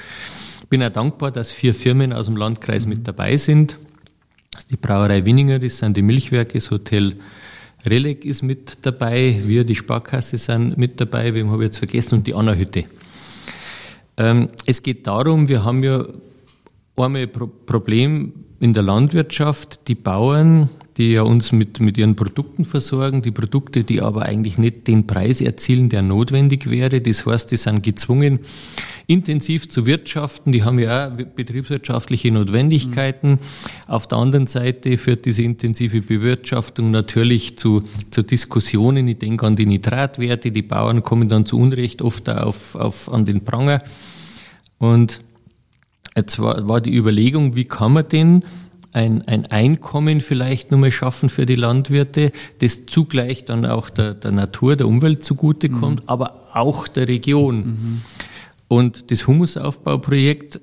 Ich 0.60 0.68
bin 0.68 0.82
auch 0.82 0.90
dankbar, 0.90 1.32
dass 1.32 1.50
vier 1.50 1.74
Firmen 1.74 2.12
aus 2.12 2.26
dem 2.26 2.36
Landkreis 2.36 2.86
mit 2.86 3.08
dabei 3.08 3.36
sind. 3.36 3.76
Das 4.52 4.64
ist 4.64 4.70
die 4.70 4.76
Brauerei 4.76 5.24
Winninger, 5.24 5.58
das 5.58 5.78
sind 5.78 5.96
die 5.96 6.02
Milchwerke, 6.02 6.52
das 6.52 6.70
Hotel 6.70 7.14
Relek 7.86 8.24
ist 8.24 8.42
mit 8.42 8.78
dabei, 8.82 9.40
wir, 9.42 9.64
die 9.64 9.74
Sparkasse, 9.74 10.38
sind 10.38 10.78
mit 10.78 11.00
dabei, 11.00 11.34
wem 11.34 11.50
habe 11.50 11.64
ich 11.64 11.68
jetzt 11.68 11.78
vergessen, 11.78 12.16
und 12.16 12.26
die 12.26 12.34
Anna-Hütte. 12.34 12.84
Ähm, 14.16 14.48
es 14.64 14.82
geht 14.82 15.06
darum, 15.06 15.48
wir 15.48 15.64
haben 15.64 15.82
ja 15.82 16.04
einmal 16.96 17.26
Pro 17.26 17.46
Problem 17.46 18.32
in 18.64 18.72
der 18.72 18.82
Landwirtschaft, 18.82 19.88
die 19.88 19.94
Bauern, 19.94 20.70
die 20.96 21.12
ja 21.12 21.22
uns 21.22 21.52
mit, 21.52 21.80
mit 21.80 21.98
ihren 21.98 22.16
Produkten 22.16 22.64
versorgen, 22.64 23.20
die 23.20 23.30
Produkte, 23.30 23.84
die 23.84 24.00
aber 24.00 24.22
eigentlich 24.22 24.56
nicht 24.56 24.88
den 24.88 25.06
Preis 25.06 25.42
erzielen, 25.42 25.90
der 25.90 26.00
notwendig 26.00 26.70
wäre. 26.70 27.02
Das 27.02 27.26
heißt, 27.26 27.50
die 27.50 27.58
sind 27.58 27.82
gezwungen, 27.82 28.38
intensiv 29.06 29.68
zu 29.68 29.84
wirtschaften. 29.84 30.50
Die 30.50 30.64
haben 30.64 30.78
ja 30.78 31.08
auch 31.08 31.16
betriebswirtschaftliche 31.36 32.30
Notwendigkeiten. 32.30 33.32
Mhm. 33.32 33.38
Auf 33.86 34.08
der 34.08 34.16
anderen 34.16 34.46
Seite 34.46 34.96
führt 34.96 35.26
diese 35.26 35.42
intensive 35.42 36.00
Bewirtschaftung 36.00 36.90
natürlich 36.90 37.58
zu, 37.58 37.82
zu 38.10 38.22
Diskussionen. 38.22 39.06
Ich 39.08 39.18
denke 39.18 39.46
an 39.46 39.56
die 39.56 39.66
Nitratwerte. 39.66 40.52
Die 40.52 40.62
Bauern 40.62 41.02
kommen 41.02 41.28
dann 41.28 41.44
zu 41.44 41.58
Unrecht 41.58 42.00
oft 42.00 42.30
auf, 42.30 42.76
auf, 42.76 43.12
an 43.12 43.26
den 43.26 43.44
Pranger. 43.44 43.82
Und 44.78 45.20
Jetzt 46.16 46.38
war, 46.38 46.68
war 46.68 46.80
die 46.80 46.94
Überlegung, 46.94 47.56
wie 47.56 47.64
kann 47.64 47.92
man 47.92 48.08
denn 48.08 48.44
ein, 48.92 49.22
ein 49.26 49.46
Einkommen 49.46 50.20
vielleicht 50.20 50.70
nochmal 50.70 50.92
schaffen 50.92 51.28
für 51.28 51.46
die 51.46 51.56
Landwirte, 51.56 52.30
das 52.60 52.86
zugleich 52.86 53.44
dann 53.44 53.66
auch 53.66 53.90
der, 53.90 54.14
der 54.14 54.30
Natur, 54.30 54.76
der 54.76 54.86
Umwelt 54.86 55.24
zugutekommt, 55.24 56.04
mhm. 56.04 56.08
aber 56.08 56.48
auch 56.54 56.86
der 56.86 57.08
Region. 57.08 57.56
Mhm. 57.56 58.02
Und 58.68 59.10
das 59.10 59.26
Humusaufbauprojekt 59.26 60.60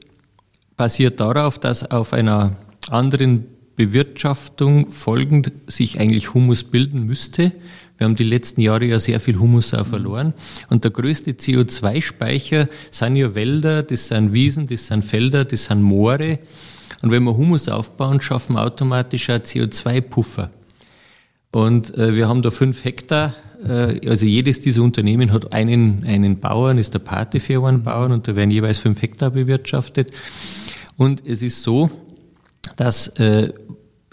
basiert 0.78 1.20
darauf, 1.20 1.60
dass 1.60 1.92
auf 1.92 2.14
einer 2.14 2.56
anderen 2.90 3.46
Bewirtschaftung 3.76 4.92
folgend 4.92 5.52
sich 5.68 6.00
eigentlich 6.00 6.34
Humus 6.34 6.64
bilden 6.64 7.06
müsste. 7.06 7.52
Wir 7.98 8.06
haben 8.06 8.16
die 8.16 8.24
letzten 8.24 8.62
Jahre 8.62 8.86
ja 8.86 9.00
sehr 9.00 9.20
viel 9.20 9.38
Humus 9.38 9.74
auch 9.74 9.86
verloren. 9.86 10.34
Und 10.70 10.84
der 10.84 10.92
größte 10.92 11.34
CO2-Speicher 11.34 12.68
sind 12.90 13.16
ja 13.16 13.36
Wälder, 13.36 13.84
das 13.84 14.08
sind 14.08 14.34
Wiesen, 14.34 14.68
das 14.68 14.88
sind 14.88 15.06
Felder, 15.06 15.46
das 15.46 15.66
sind 15.66 15.84
Moore. 15.84 16.40
Und 17.02 17.12
wenn 17.12 17.24
wir 17.24 17.38
Humus 17.38 17.70
aufbauen, 17.70 18.20
schaffen 18.20 18.56
wir 18.56 18.64
automatisch 18.64 19.30
auch 19.30 19.36
CO2-Puffer. 19.36 20.50
Und 21.52 21.96
äh, 21.98 22.16
wir 22.16 22.28
haben 22.28 22.42
da 22.42 22.50
fünf 22.50 22.84
Hektar. 22.84 23.36
Äh, 23.64 24.08
also 24.08 24.26
jedes 24.26 24.62
dieser 24.62 24.82
Unternehmen 24.82 25.32
hat 25.32 25.54
einen, 25.54 26.04
einen 26.08 26.40
Bauern, 26.40 26.78
ist 26.78 26.94
der 26.94 27.00
Pate 27.00 27.40
für 27.40 27.66
einen 27.68 27.84
Bauern 27.84 28.12
und 28.12 28.28
da 28.28 28.36
werden 28.36 28.52
jeweils 28.52 28.80
fünf 28.80 29.02
Hektar 29.02 29.32
bewirtschaftet. 29.32 30.12
Und 30.98 31.24
es 31.26 31.42
ist 31.42 31.62
so, 31.62 31.90
dass 32.76 33.08
äh, 33.19 33.54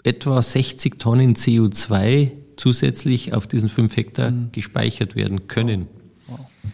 etwa 0.03 0.41
60 0.41 0.97
Tonnen 0.99 1.35
CO2 1.35 2.31
zusätzlich 2.55 3.33
auf 3.33 3.47
diesen 3.47 3.69
fünf 3.69 3.95
Hektar 3.95 4.31
mhm. 4.31 4.51
gespeichert 4.51 5.15
werden 5.15 5.47
können. 5.47 5.87
Wow. 6.27 6.39
Wow. 6.39 6.71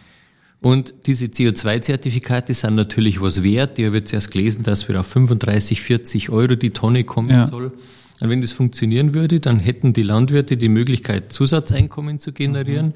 Und 0.60 0.94
diese 1.06 1.26
CO2-Zertifikate 1.26 2.54
sind 2.54 2.74
natürlich 2.74 3.20
was 3.20 3.42
wert. 3.42 3.78
Ich 3.78 3.86
habe 3.86 3.98
jetzt 3.98 4.12
erst 4.12 4.30
gelesen, 4.30 4.62
dass 4.64 4.88
wir 4.88 4.98
auf 4.98 5.06
35, 5.06 5.80
40 5.80 6.30
Euro 6.30 6.56
die 6.56 6.70
Tonne 6.70 7.04
kommen 7.04 7.30
ja. 7.30 7.46
soll. 7.46 7.72
Und 8.20 8.30
wenn 8.30 8.40
das 8.40 8.52
funktionieren 8.52 9.14
würde, 9.14 9.40
dann 9.40 9.60
hätten 9.60 9.92
die 9.92 10.02
Landwirte 10.02 10.56
die 10.56 10.70
Möglichkeit, 10.70 11.32
Zusatzeinkommen 11.32 12.18
zu 12.18 12.32
generieren. 12.32 12.86
Mhm. 12.86 12.92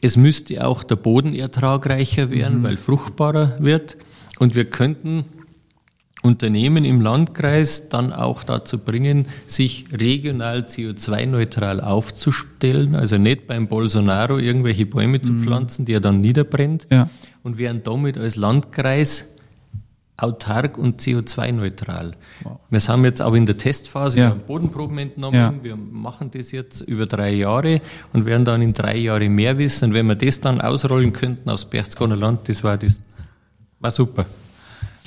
Es 0.00 0.16
müsste 0.16 0.64
auch 0.64 0.84
der 0.84 0.96
Boden 0.96 1.34
ertragreicher 1.34 2.30
werden, 2.30 2.60
mhm. 2.60 2.62
weil 2.62 2.76
fruchtbarer 2.76 3.56
wird. 3.58 3.96
Und 4.38 4.54
wir 4.54 4.64
könnten 4.64 5.24
Unternehmen 6.22 6.84
im 6.84 7.00
Landkreis 7.00 7.88
dann 7.88 8.12
auch 8.12 8.42
dazu 8.42 8.78
bringen, 8.78 9.26
sich 9.46 9.86
regional 9.92 10.60
CO2-neutral 10.60 11.80
aufzustellen, 11.80 12.94
also 12.94 13.18
nicht 13.18 13.46
beim 13.46 13.68
Bolsonaro 13.68 14.38
irgendwelche 14.38 14.86
Bäume 14.86 15.20
zu 15.20 15.32
mhm. 15.32 15.38
pflanzen, 15.38 15.84
die 15.84 15.92
er 15.92 16.00
dann 16.00 16.20
niederbrennt, 16.20 16.86
ja. 16.90 17.08
und 17.42 17.58
wären 17.58 17.82
damit 17.84 18.18
als 18.18 18.36
Landkreis 18.36 19.26
autark 20.16 20.76
und 20.76 21.00
CO2-neutral. 21.00 22.12
Wow. 22.42 22.58
Wir 22.68 22.80
sind 22.80 23.04
jetzt 23.04 23.20
aber 23.20 23.36
in 23.36 23.46
der 23.46 23.56
Testphase, 23.56 24.18
ja. 24.18 24.24
wir 24.24 24.30
haben 24.30 24.40
Bodenproben 24.40 24.98
entnommen, 24.98 25.38
ja. 25.38 25.54
wir 25.62 25.76
machen 25.76 26.32
das 26.32 26.50
jetzt 26.50 26.80
über 26.80 27.06
drei 27.06 27.32
Jahre 27.32 27.80
und 28.12 28.26
werden 28.26 28.44
dann 28.44 28.60
in 28.60 28.72
drei 28.72 28.96
Jahren 28.96 29.32
mehr 29.32 29.56
wissen. 29.58 29.86
Und 29.90 29.94
wenn 29.94 30.06
wir 30.06 30.16
das 30.16 30.40
dann 30.40 30.60
ausrollen 30.60 31.12
könnten 31.12 31.48
aufs 31.48 31.64
Berchtesgadener 31.64 32.16
Land, 32.16 32.48
das 32.48 32.64
war, 32.64 32.76
das 32.76 33.00
war 33.78 33.92
super. 33.92 34.26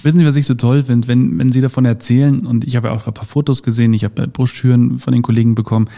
Wissen 0.04 0.20
Sie, 0.20 0.26
was 0.26 0.36
ich 0.36 0.46
so 0.46 0.56
toll 0.56 0.84
finde, 0.84 1.08
wenn, 1.08 1.38
wenn 1.38 1.52
Sie 1.52 1.62
davon 1.62 1.86
erzählen, 1.86 2.46
und 2.46 2.64
ich 2.66 2.76
habe 2.76 2.88
ja 2.88 2.94
auch 2.94 3.08
ein 3.08 3.14
paar 3.14 3.26
Fotos 3.26 3.64
gesehen, 3.64 3.94
ich 3.94 4.04
habe 4.04 4.28
Broschüren 4.28 4.98
von 4.98 5.14
den 5.14 5.22
Kollegen 5.22 5.56
bekommen, 5.56 5.90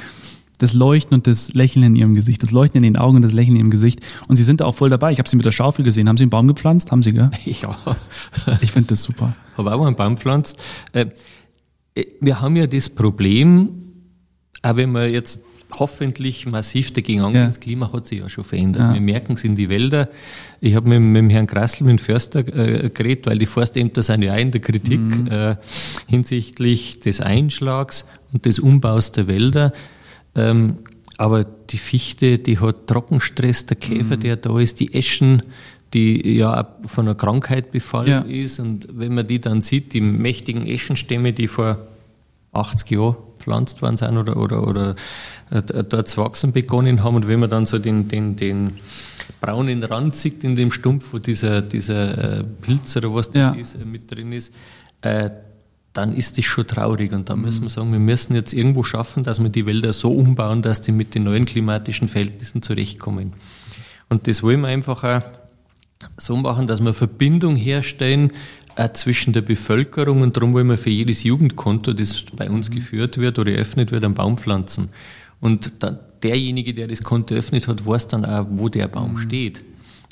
das 0.59 0.73
Leuchten 0.73 1.13
und 1.13 1.27
das 1.27 1.53
Lächeln 1.53 1.83
in 1.83 1.95
ihrem 1.95 2.15
Gesicht, 2.15 2.43
das 2.43 2.51
Leuchten 2.51 2.77
in 2.77 2.83
den 2.83 2.97
Augen 2.97 3.17
und 3.17 3.21
das 3.21 3.33
Lächeln 3.33 3.55
in 3.55 3.61
ihrem 3.61 3.71
Gesicht. 3.71 3.99
Und 4.27 4.35
sie 4.35 4.43
sind 4.43 4.61
da 4.61 4.65
auch 4.65 4.75
voll 4.75 4.89
dabei. 4.89 5.11
Ich 5.11 5.19
habe 5.19 5.27
sie 5.27 5.35
mit 5.35 5.45
der 5.45 5.51
Schaufel 5.51 5.83
gesehen. 5.83 6.07
Haben 6.07 6.17
sie 6.17 6.23
einen 6.23 6.29
Baum 6.29 6.47
gepflanzt? 6.47 6.91
Haben 6.91 7.03
sie, 7.03 7.11
gell? 7.11 7.29
Ja. 7.45 7.77
Ich 8.61 8.71
finde 8.71 8.89
das 8.89 9.03
super. 9.03 9.35
Habe 9.57 9.73
auch 9.73 9.85
einen 9.85 9.95
Baum 9.95 10.15
gepflanzt. 10.15 10.59
Äh, 10.93 11.07
wir 12.21 12.41
haben 12.41 12.55
ja 12.55 12.67
das 12.67 12.89
Problem, 12.89 13.69
auch 14.61 14.75
wenn 14.75 14.91
wir 14.91 15.09
jetzt 15.09 15.41
hoffentlich 15.79 16.45
massiv 16.45 16.93
dagegen 16.93 17.21
angehen. 17.21 17.41
Ja. 17.41 17.47
Das 17.47 17.59
Klima 17.59 17.91
hat 17.91 18.07
sich 18.07 18.19
ja 18.19 18.29
schon 18.29 18.43
verändert. 18.43 18.83
Ja. 18.83 18.93
Wir 18.93 19.01
merken 19.01 19.33
es 19.33 19.43
in 19.43 19.55
die 19.55 19.69
Wälder. 19.69 20.09
Ich 20.61 20.75
habe 20.75 20.89
mit, 20.89 21.01
mit 21.01 21.17
dem 21.17 21.29
Herrn 21.29 21.47
Grassl, 21.47 21.83
mit 21.83 21.99
dem 21.99 22.03
Förster, 22.03 22.39
äh, 22.39 22.89
geredet, 22.89 23.25
weil 23.25 23.37
die 23.37 23.45
Forstämter 23.45 24.01
sind 24.01 24.23
ja 24.23 24.33
auch 24.33 24.39
in 24.39 24.51
der 24.51 24.61
Kritik 24.61 25.05
mhm. 25.05 25.27
äh, 25.27 25.55
hinsichtlich 26.07 26.99
des 26.99 27.21
Einschlags 27.21 28.07
und 28.31 28.45
des 28.45 28.59
Umbaus 28.59 29.11
der 29.11 29.27
Wälder. 29.27 29.73
Ähm, 30.35 30.77
aber 31.17 31.43
die 31.43 31.77
Fichte, 31.77 32.39
die 32.39 32.59
hat 32.59 32.87
Trockenstress, 32.87 33.65
der 33.65 33.77
Käfer, 33.77 34.17
mhm. 34.17 34.21
der 34.21 34.35
da 34.37 34.59
ist, 34.59 34.79
die 34.79 34.93
Eschen, 34.93 35.41
die 35.93 36.37
ja 36.37 36.75
von 36.85 37.07
einer 37.07 37.15
Krankheit 37.15 37.71
befallen 37.71 38.07
ja. 38.07 38.19
ist. 38.21 38.59
Und 38.59 38.87
wenn 38.91 39.13
man 39.13 39.27
die 39.27 39.39
dann 39.39 39.61
sieht, 39.61 39.93
die 39.93 40.01
mächtigen 40.01 40.65
Eschenstämme, 40.65 41.33
die 41.33 41.47
vor 41.47 41.77
80 42.51 42.91
Jahren 42.91 43.15
gepflanzt 43.43 43.81
worden 43.81 43.97
sind 43.97 44.17
oder, 44.17 44.37
oder, 44.37 44.67
oder 44.67 44.95
äh, 45.51 45.61
dort 45.61 46.07
zu 46.07 46.17
wachsen 46.17 46.53
begonnen 46.53 47.03
haben. 47.03 47.15
Und 47.15 47.27
wenn 47.27 47.39
man 47.39 47.49
dann 47.49 47.65
so 47.65 47.77
den, 47.79 48.07
den, 48.07 48.35
den 48.35 48.77
braunen 49.41 49.83
Rand 49.83 50.15
sieht 50.15 50.43
in 50.43 50.55
dem 50.55 50.71
Stumpf, 50.71 51.13
wo 51.13 51.19
dieser, 51.19 51.61
dieser 51.61 52.39
äh, 52.39 52.43
Pilz 52.43 52.95
oder 52.95 53.13
was 53.13 53.29
das 53.29 53.35
ja. 53.35 53.51
ist, 53.51 53.75
äh, 53.75 53.85
mit 53.85 54.09
drin 54.09 54.31
ist, 54.31 54.53
äh, 55.01 55.29
dann 55.91 56.15
ist 56.15 56.37
das 56.37 56.45
schon 56.45 56.65
traurig. 56.65 57.11
Und 57.11 57.29
da 57.29 57.35
müssen 57.35 57.63
wir 57.63 57.69
sagen, 57.69 57.91
wir 57.91 57.99
müssen 57.99 58.33
jetzt 58.33 58.53
irgendwo 58.53 58.83
schaffen, 58.83 59.23
dass 59.23 59.41
wir 59.41 59.49
die 59.49 59.65
Wälder 59.65 59.93
so 59.93 60.11
umbauen, 60.11 60.61
dass 60.61 60.81
die 60.81 60.91
mit 60.91 61.13
den 61.13 61.23
neuen 61.23 61.45
klimatischen 61.45 62.07
Verhältnissen 62.07 62.61
zurechtkommen. 62.61 63.33
Und 64.09 64.27
das 64.27 64.41
wollen 64.41 64.61
wir 64.61 64.69
einfach 64.69 65.03
auch 65.03 65.21
so 66.17 66.35
machen, 66.35 66.67
dass 66.67 66.81
wir 66.83 66.93
Verbindung 66.93 67.55
herstellen 67.55 68.31
äh, 68.75 68.91
zwischen 68.93 69.33
der 69.33 69.41
Bevölkerung 69.41 70.21
und 70.21 70.35
darum 70.35 70.53
wollen 70.53 70.67
wir 70.67 70.77
für 70.77 70.89
jedes 70.89 71.23
Jugendkonto, 71.23 71.93
das 71.93 72.23
bei 72.35 72.49
uns 72.49 72.71
geführt 72.71 73.17
wird 73.17 73.39
oder 73.39 73.51
eröffnet 73.51 73.91
wird, 73.91 74.03
einen 74.03 74.13
Baum 74.13 74.37
pflanzen. 74.37 74.89
Und 75.39 75.83
da, 75.83 75.91
derjenige, 76.23 76.73
der 76.73 76.87
das 76.87 77.03
Konto 77.03 77.33
eröffnet 77.33 77.67
hat, 77.67 77.85
weiß 77.85 78.07
dann 78.07 78.25
auch, 78.25 78.47
wo 78.49 78.69
der 78.69 78.87
Baum 78.87 79.13
mhm. 79.13 79.17
steht. 79.17 79.63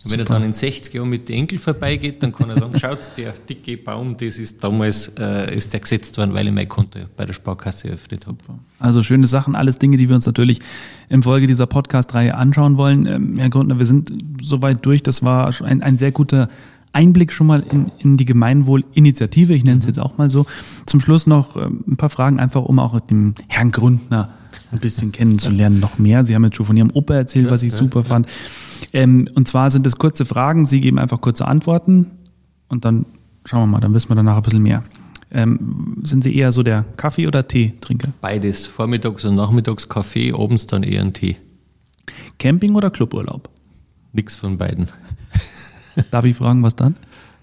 Und 0.03 0.11
wenn 0.11 0.19
er 0.19 0.25
dann 0.25 0.43
in 0.43 0.53
60 0.53 0.95
Jahren 0.95 1.09
mit 1.09 1.29
den 1.29 1.37
Enkel 1.37 1.59
vorbeigeht, 1.59 2.23
dann 2.23 2.31
kann 2.31 2.49
er 2.49 2.57
sagen, 2.57 2.77
schaut, 2.79 2.99
der 3.17 3.33
dicke 3.47 3.77
Baum, 3.77 4.17
das 4.17 4.39
ist 4.39 4.63
damals 4.63 5.09
äh, 5.19 5.55
ist 5.55 5.73
der 5.73 5.79
gesetzt 5.79 6.17
worden, 6.17 6.33
weil 6.33 6.47
ich 6.47 6.53
mein 6.53 6.67
Konto 6.67 6.99
bei 7.15 7.25
der 7.25 7.33
Sparkasse 7.33 7.89
eröffnet 7.89 8.25
habe. 8.25 8.37
Also 8.79 9.03
schöne 9.03 9.27
Sachen, 9.27 9.55
alles 9.55 9.77
Dinge, 9.77 9.97
die 9.97 10.09
wir 10.09 10.15
uns 10.15 10.25
natürlich 10.25 10.59
im 11.09 11.21
Folge 11.21 11.45
dieser 11.45 11.67
Podcast-Reihe 11.67 12.33
anschauen 12.33 12.77
wollen. 12.77 13.05
Ähm, 13.05 13.37
Herr 13.37 13.49
Grundner, 13.49 13.77
wir 13.77 13.85
sind 13.85 14.11
soweit 14.41 14.83
durch. 14.83 15.03
Das 15.03 15.23
war 15.23 15.51
schon 15.51 15.67
ein, 15.67 15.83
ein 15.83 15.97
sehr 15.97 16.11
guter 16.11 16.49
Einblick 16.93 17.31
schon 17.31 17.47
mal 17.47 17.61
in, 17.61 17.91
in 17.99 18.17
die 18.17 18.25
Gemeinwohlinitiative, 18.25 19.53
ich 19.53 19.63
nenne 19.63 19.79
es 19.79 19.85
mhm. 19.85 19.89
jetzt 19.89 19.99
auch 19.99 20.17
mal 20.17 20.29
so. 20.29 20.45
Zum 20.85 20.99
Schluss 20.99 21.27
noch 21.27 21.55
ähm, 21.55 21.83
ein 21.87 21.97
paar 21.97 22.09
Fragen, 22.09 22.39
einfach 22.39 22.63
um 22.63 22.79
auch 22.79 22.99
dem 22.99 23.33
Herrn 23.47 23.71
Gründner 23.71 24.29
ein 24.71 24.79
bisschen 24.79 25.11
kennenzulernen, 25.13 25.79
noch 25.79 25.99
mehr. 25.99 26.25
Sie 26.25 26.35
haben 26.35 26.43
jetzt 26.43 26.57
schon 26.57 26.65
von 26.65 26.77
Ihrem 26.77 26.91
Opa 26.91 27.15
erzählt, 27.15 27.49
was 27.49 27.63
ich 27.63 27.73
super 27.73 28.03
fand. 28.03 28.27
Ähm, 28.93 29.27
und 29.35 29.47
zwar 29.47 29.69
sind 29.69 29.85
es 29.87 29.97
kurze 29.97 30.25
Fragen, 30.25 30.65
Sie 30.65 30.81
geben 30.81 30.99
einfach 30.99 31.21
kurze 31.21 31.47
Antworten 31.47 32.07
und 32.67 32.83
dann 32.83 33.05
schauen 33.45 33.61
wir 33.61 33.67
mal, 33.67 33.79
dann 33.79 33.93
wissen 33.93 34.09
wir 34.09 34.15
danach 34.15 34.37
ein 34.37 34.43
bisschen 34.43 34.63
mehr. 34.63 34.83
Ähm, 35.33 35.97
sind 36.03 36.23
Sie 36.23 36.35
eher 36.35 36.51
so 36.51 36.61
der 36.61 36.83
Kaffee- 36.97 37.27
oder 37.27 37.47
Tee-Trinker? 37.47 38.09
Beides. 38.19 38.65
Vormittags 38.65 39.23
und 39.23 39.35
nachmittags 39.35 39.87
Kaffee, 39.87 40.33
abends 40.33 40.67
dann 40.67 40.83
eher 40.83 41.01
ein 41.01 41.13
Tee. 41.13 41.37
Camping 42.37 42.75
oder 42.75 42.89
Cluburlaub? 42.89 43.49
Nix 44.11 44.35
von 44.35 44.57
beiden. 44.57 44.87
Darf 46.11 46.25
ich 46.25 46.35
fragen, 46.35 46.63
was 46.63 46.75
dann? 46.75 46.95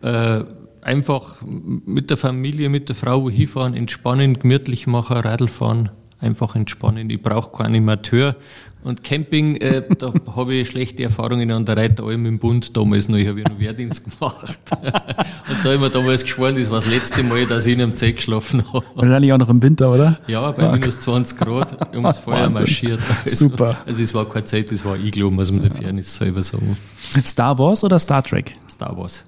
Äh, 0.02 0.44
einfach 0.80 1.36
mit 1.42 2.10
der 2.10 2.16
Familie, 2.16 2.68
mit 2.68 2.88
der 2.88 2.96
Frau 2.96 3.28
hinfahren, 3.28 3.74
entspannen, 3.74 4.38
gemütlich 4.38 4.86
machen, 4.86 5.16
Radl 5.16 5.48
fahren 5.48 5.90
einfach 6.20 6.54
entspannen. 6.54 7.10
Ich 7.10 7.22
brauche 7.22 7.56
keinen 7.56 7.66
Animateur. 7.66 8.36
Und 8.84 9.02
Camping, 9.02 9.56
äh, 9.56 9.82
da 9.98 10.12
habe 10.36 10.54
ich 10.54 10.70
schlechte 10.70 11.02
Erfahrungen 11.02 11.50
an 11.50 11.64
der 11.64 11.76
Reiteralm 11.76 12.26
im 12.26 12.38
Bund 12.38 12.76
damals 12.76 13.08
noch. 13.08 13.18
Ich 13.18 13.26
habe 13.26 13.40
ja 13.40 13.48
noch 13.48 13.58
Wehrdienst 13.58 14.04
gemacht. 14.04 14.58
und 14.70 14.82
da 14.82 15.64
habe 15.64 15.74
ich 15.74 15.80
mir 15.80 15.90
damals 15.90 16.22
geschworen, 16.22 16.54
das 16.56 16.70
war 16.70 16.80
das 16.80 16.90
letzte 16.90 17.22
Mal, 17.24 17.44
dass 17.46 17.66
ich 17.66 17.74
in 17.74 17.82
einem 17.82 17.96
Zelt 17.96 18.16
geschlafen 18.16 18.64
habe. 18.72 18.84
Wahrscheinlich 18.94 19.32
auch 19.32 19.38
noch 19.38 19.48
im 19.48 19.62
Winter, 19.62 19.90
oder? 19.90 20.18
Ja, 20.28 20.50
bei 20.52 20.70
minus 20.70 21.00
20 21.00 21.38
Grad 21.38 21.94
ums 21.94 22.18
Feuer 22.18 22.48
marschiert. 22.48 23.00
Also, 23.24 23.48
Super. 23.48 23.76
Also 23.84 24.02
es 24.02 24.14
war 24.14 24.28
keine 24.28 24.44
Zeit, 24.44 24.70
das 24.70 24.84
war 24.84 24.96
Iglo, 24.96 25.30
muss 25.30 25.50
man 25.50 25.60
der 25.60 25.70
Fairness 25.70 26.16
selber 26.16 26.42
sagen. 26.42 26.76
Star 27.24 27.58
Wars 27.58 27.82
oder 27.82 27.98
Star 27.98 28.22
Trek? 28.22 28.52
Star 28.70 28.96
Wars. 28.96 29.24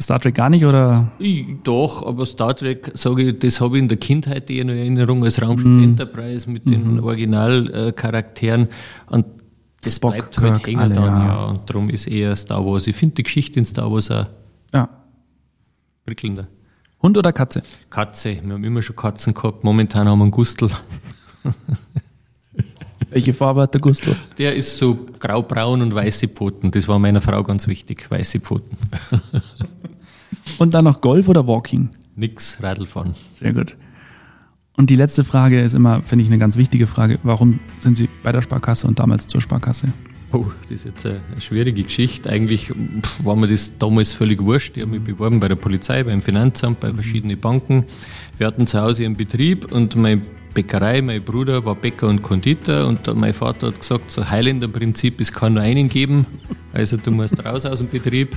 Star 0.00 0.20
Trek 0.20 0.34
gar 0.34 0.48
nicht, 0.48 0.64
oder? 0.64 1.10
Ich, 1.18 1.44
doch, 1.64 2.06
aber 2.06 2.24
Star 2.24 2.54
Trek, 2.56 2.92
sage 2.94 3.22
ich, 3.30 3.38
das 3.38 3.60
habe 3.60 3.76
ich 3.76 3.82
in 3.82 3.88
der 3.88 3.98
Kindheit 3.98 4.48
eher 4.50 4.62
in 4.62 4.68
Erinnerung 4.68 5.24
als 5.24 5.42
Raumschiff 5.42 5.66
mhm. 5.66 5.82
Enterprise 5.82 6.48
mit 6.50 6.68
den 6.70 6.94
mhm. 6.94 7.04
Originalcharakteren. 7.04 8.68
Und 9.06 9.26
das 9.82 9.96
Spock, 9.96 10.12
bleibt 10.12 10.38
halt 10.38 10.66
hängen 10.66 10.80
alle, 10.80 10.94
dann, 10.94 11.04
ja. 11.04 11.26
ja. 11.26 11.44
Und 11.46 11.68
darum 11.68 11.90
ist 11.90 12.06
eher 12.06 12.34
Star 12.36 12.64
Wars. 12.64 12.86
Ich 12.86 12.96
finde 12.96 13.16
die 13.16 13.22
Geschichte 13.24 13.58
in 13.58 13.64
Star 13.64 13.90
Wars 13.90 14.10
auch 14.10 14.26
ja. 14.72 14.88
prickelnder. 16.06 16.46
Hund 17.02 17.16
oder 17.16 17.32
Katze? 17.32 17.62
Katze. 17.90 18.38
Wir 18.42 18.54
haben 18.54 18.64
immer 18.64 18.82
schon 18.82 18.96
Katzen 18.96 19.34
gehabt. 19.34 19.62
Momentan 19.64 20.08
haben 20.08 20.18
wir 20.18 20.24
einen 20.24 20.30
Gustl. 20.32 20.68
Welche 23.10 23.32
Farbe 23.32 23.62
hat 23.62 23.72
der 23.72 23.80
Gustl? 23.80 24.14
Der 24.36 24.54
ist 24.54 24.76
so 24.76 25.06
graubraun 25.18 25.80
und 25.80 25.94
weiße 25.94 26.28
Pfoten. 26.28 26.70
Das 26.70 26.86
war 26.88 26.98
meiner 26.98 27.20
Frau 27.20 27.42
ganz 27.42 27.66
wichtig, 27.66 28.10
weiße 28.10 28.40
Pfoten. 28.40 28.76
und 30.58 30.74
dann 30.74 30.84
noch 30.84 31.00
Golf 31.00 31.28
oder 31.28 31.46
Walking? 31.46 31.90
Nix, 32.16 32.62
Radlfahren. 32.62 33.14
Sehr 33.38 33.52
gut. 33.52 33.76
Und 34.76 34.90
die 34.90 34.96
letzte 34.96 35.24
Frage 35.24 35.60
ist 35.60 35.74
immer, 35.74 36.02
finde 36.02 36.22
ich, 36.22 36.28
eine 36.28 36.38
ganz 36.38 36.56
wichtige 36.56 36.86
Frage. 36.86 37.18
Warum 37.24 37.58
sind 37.80 37.96
Sie 37.96 38.08
bei 38.22 38.32
der 38.32 38.42
Sparkasse 38.42 38.86
und 38.86 38.98
damals 38.98 39.26
zur 39.26 39.40
Sparkasse? 39.40 39.88
Oh, 40.30 40.44
das 40.62 40.70
ist 40.70 40.84
jetzt 40.84 41.06
eine 41.06 41.40
schwierige 41.40 41.82
Geschichte. 41.82 42.28
Eigentlich 42.30 42.70
war 43.22 43.34
mir 43.34 43.48
das 43.48 43.78
damals 43.78 44.12
völlig 44.12 44.42
wurscht. 44.42 44.76
Ich 44.76 44.82
habe 44.82 44.92
mich 44.92 45.02
beworben 45.02 45.40
bei 45.40 45.48
der 45.48 45.56
Polizei, 45.56 46.04
beim 46.04 46.20
Finanzamt, 46.20 46.80
bei 46.80 46.92
verschiedenen 46.92 47.40
Banken. 47.40 47.84
Wir 48.36 48.46
hatten 48.46 48.66
zu 48.66 48.80
Hause 48.80 49.04
einen 49.04 49.16
Betrieb 49.16 49.72
und 49.72 49.96
mein 49.96 50.22
Bäckerei. 50.54 51.02
Mein 51.02 51.22
Bruder 51.22 51.64
war 51.64 51.74
Bäcker 51.74 52.08
und 52.08 52.22
Konditor 52.22 52.86
und 52.86 53.12
mein 53.16 53.32
Vater 53.32 53.68
hat 53.68 53.80
gesagt, 53.80 54.10
so 54.10 54.28
Highlander-Prinzip, 54.28 55.20
es 55.20 55.32
kann 55.32 55.54
nur 55.54 55.62
einen 55.62 55.88
geben, 55.88 56.26
also 56.72 56.96
du 56.96 57.10
musst 57.10 57.44
raus 57.44 57.64
aus 57.64 57.78
dem 57.78 57.88
Betrieb. 57.88 58.36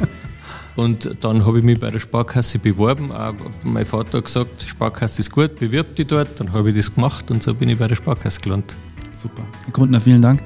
Und 0.76 1.18
dann 1.22 1.46
habe 1.46 1.60
ich 1.60 1.66
mich 1.66 1.80
bei 1.80 1.90
der 1.90 2.00
Sparkasse 2.00 2.60
beworben. 2.60 3.12
Auch 3.12 3.34
mein 3.64 3.86
Vater 3.86 4.20
hat 4.20 4.26
gesagt, 4.26 4.64
Sparkasse 4.66 5.20
ist 5.20 5.32
gut, 5.32 5.58
bewirb 5.60 5.96
dich 5.96 6.08
dort. 6.08 6.40
Dann 6.40 6.54
habe 6.54 6.70
ich 6.70 6.78
das 6.78 6.94
gemacht 6.94 7.30
und 7.30 7.44
so 7.44 7.54
bin 7.54 7.70
ich 7.70 7.78
bei 7.78 7.88
der 7.88 7.96
Sparkasse 7.96 8.40
gelandet. 8.42 8.76
Super. 9.14 9.44
Herr 9.66 9.74
Grundner, 9.74 10.02
vielen 10.02 10.22
Dank. 10.22 10.42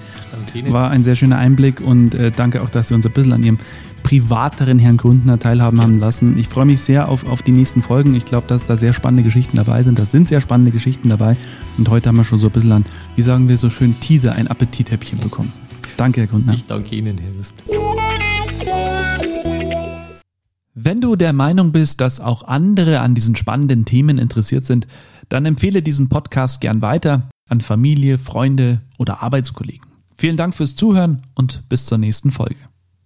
Danke 0.53 0.73
War 0.73 0.89
ein 0.89 1.03
sehr 1.03 1.15
schöner 1.15 1.37
Einblick 1.37 1.79
und 1.79 2.13
äh, 2.13 2.31
danke 2.31 2.61
auch, 2.61 2.69
dass 2.69 2.89
Sie 2.89 2.93
uns 2.93 3.05
ein 3.05 3.11
bisschen 3.13 3.31
an 3.31 3.43
Ihrem 3.43 3.57
privateren 4.03 4.79
Herrn 4.79 4.97
Grundner 4.97 5.39
teilhaben 5.39 5.77
ja. 5.77 5.83
haben 5.83 5.99
lassen. 5.99 6.37
Ich 6.37 6.47
freue 6.47 6.65
mich 6.65 6.81
sehr 6.81 7.09
auf, 7.09 7.25
auf 7.25 7.41
die 7.41 7.51
nächsten 7.51 7.81
Folgen. 7.81 8.13
Ich 8.15 8.25
glaube, 8.25 8.47
dass 8.47 8.65
da 8.65 8.75
sehr 8.77 8.93
spannende 8.93 9.23
Geschichten 9.23 9.57
dabei 9.57 9.81
sind. 9.81 9.97
Das 9.97 10.11
sind 10.11 10.27
sehr 10.27 10.41
spannende 10.41 10.71
Geschichten 10.71 11.09
dabei. 11.09 11.37
Und 11.77 11.89
heute 11.89 12.09
haben 12.09 12.17
wir 12.17 12.23
schon 12.23 12.37
so 12.37 12.47
ein 12.47 12.51
bisschen 12.51 12.71
an, 12.71 12.85
wie 13.15 13.21
sagen 13.21 13.47
wir 13.47 13.57
so 13.57 13.69
schön, 13.69 13.99
Teaser, 13.99 14.33
ein 14.33 14.47
Appetithäppchen 14.47 15.19
bekommen. 15.19 15.53
Danke, 15.97 16.21
Herr 16.21 16.27
Grundner. 16.27 16.53
Ich 16.53 16.65
danke 16.65 16.95
Ihnen, 16.95 17.17
Herr 17.17 17.33
Wüst. 17.35 17.55
Wenn 20.77 20.99
du 20.99 21.15
der 21.15 21.31
Meinung 21.31 21.71
bist, 21.71 22.01
dass 22.01 22.19
auch 22.19 22.43
andere 22.43 22.99
an 22.99 23.15
diesen 23.15 23.37
spannenden 23.37 23.85
Themen 23.85 24.17
interessiert 24.17 24.65
sind, 24.65 24.87
dann 25.29 25.45
empfehle 25.45 25.81
diesen 25.81 26.09
Podcast 26.09 26.59
gern 26.59 26.81
weiter 26.81 27.29
an 27.49 27.61
Familie, 27.61 28.17
Freunde 28.17 28.81
oder 28.97 29.23
Arbeitskollegen. 29.23 29.89
Vielen 30.17 30.35
Dank 30.35 30.53
fürs 30.53 30.75
Zuhören 30.75 31.21
und 31.33 31.63
bis 31.69 31.85
zur 31.85 31.97
nächsten 31.97 32.29
Folge. 32.29 32.57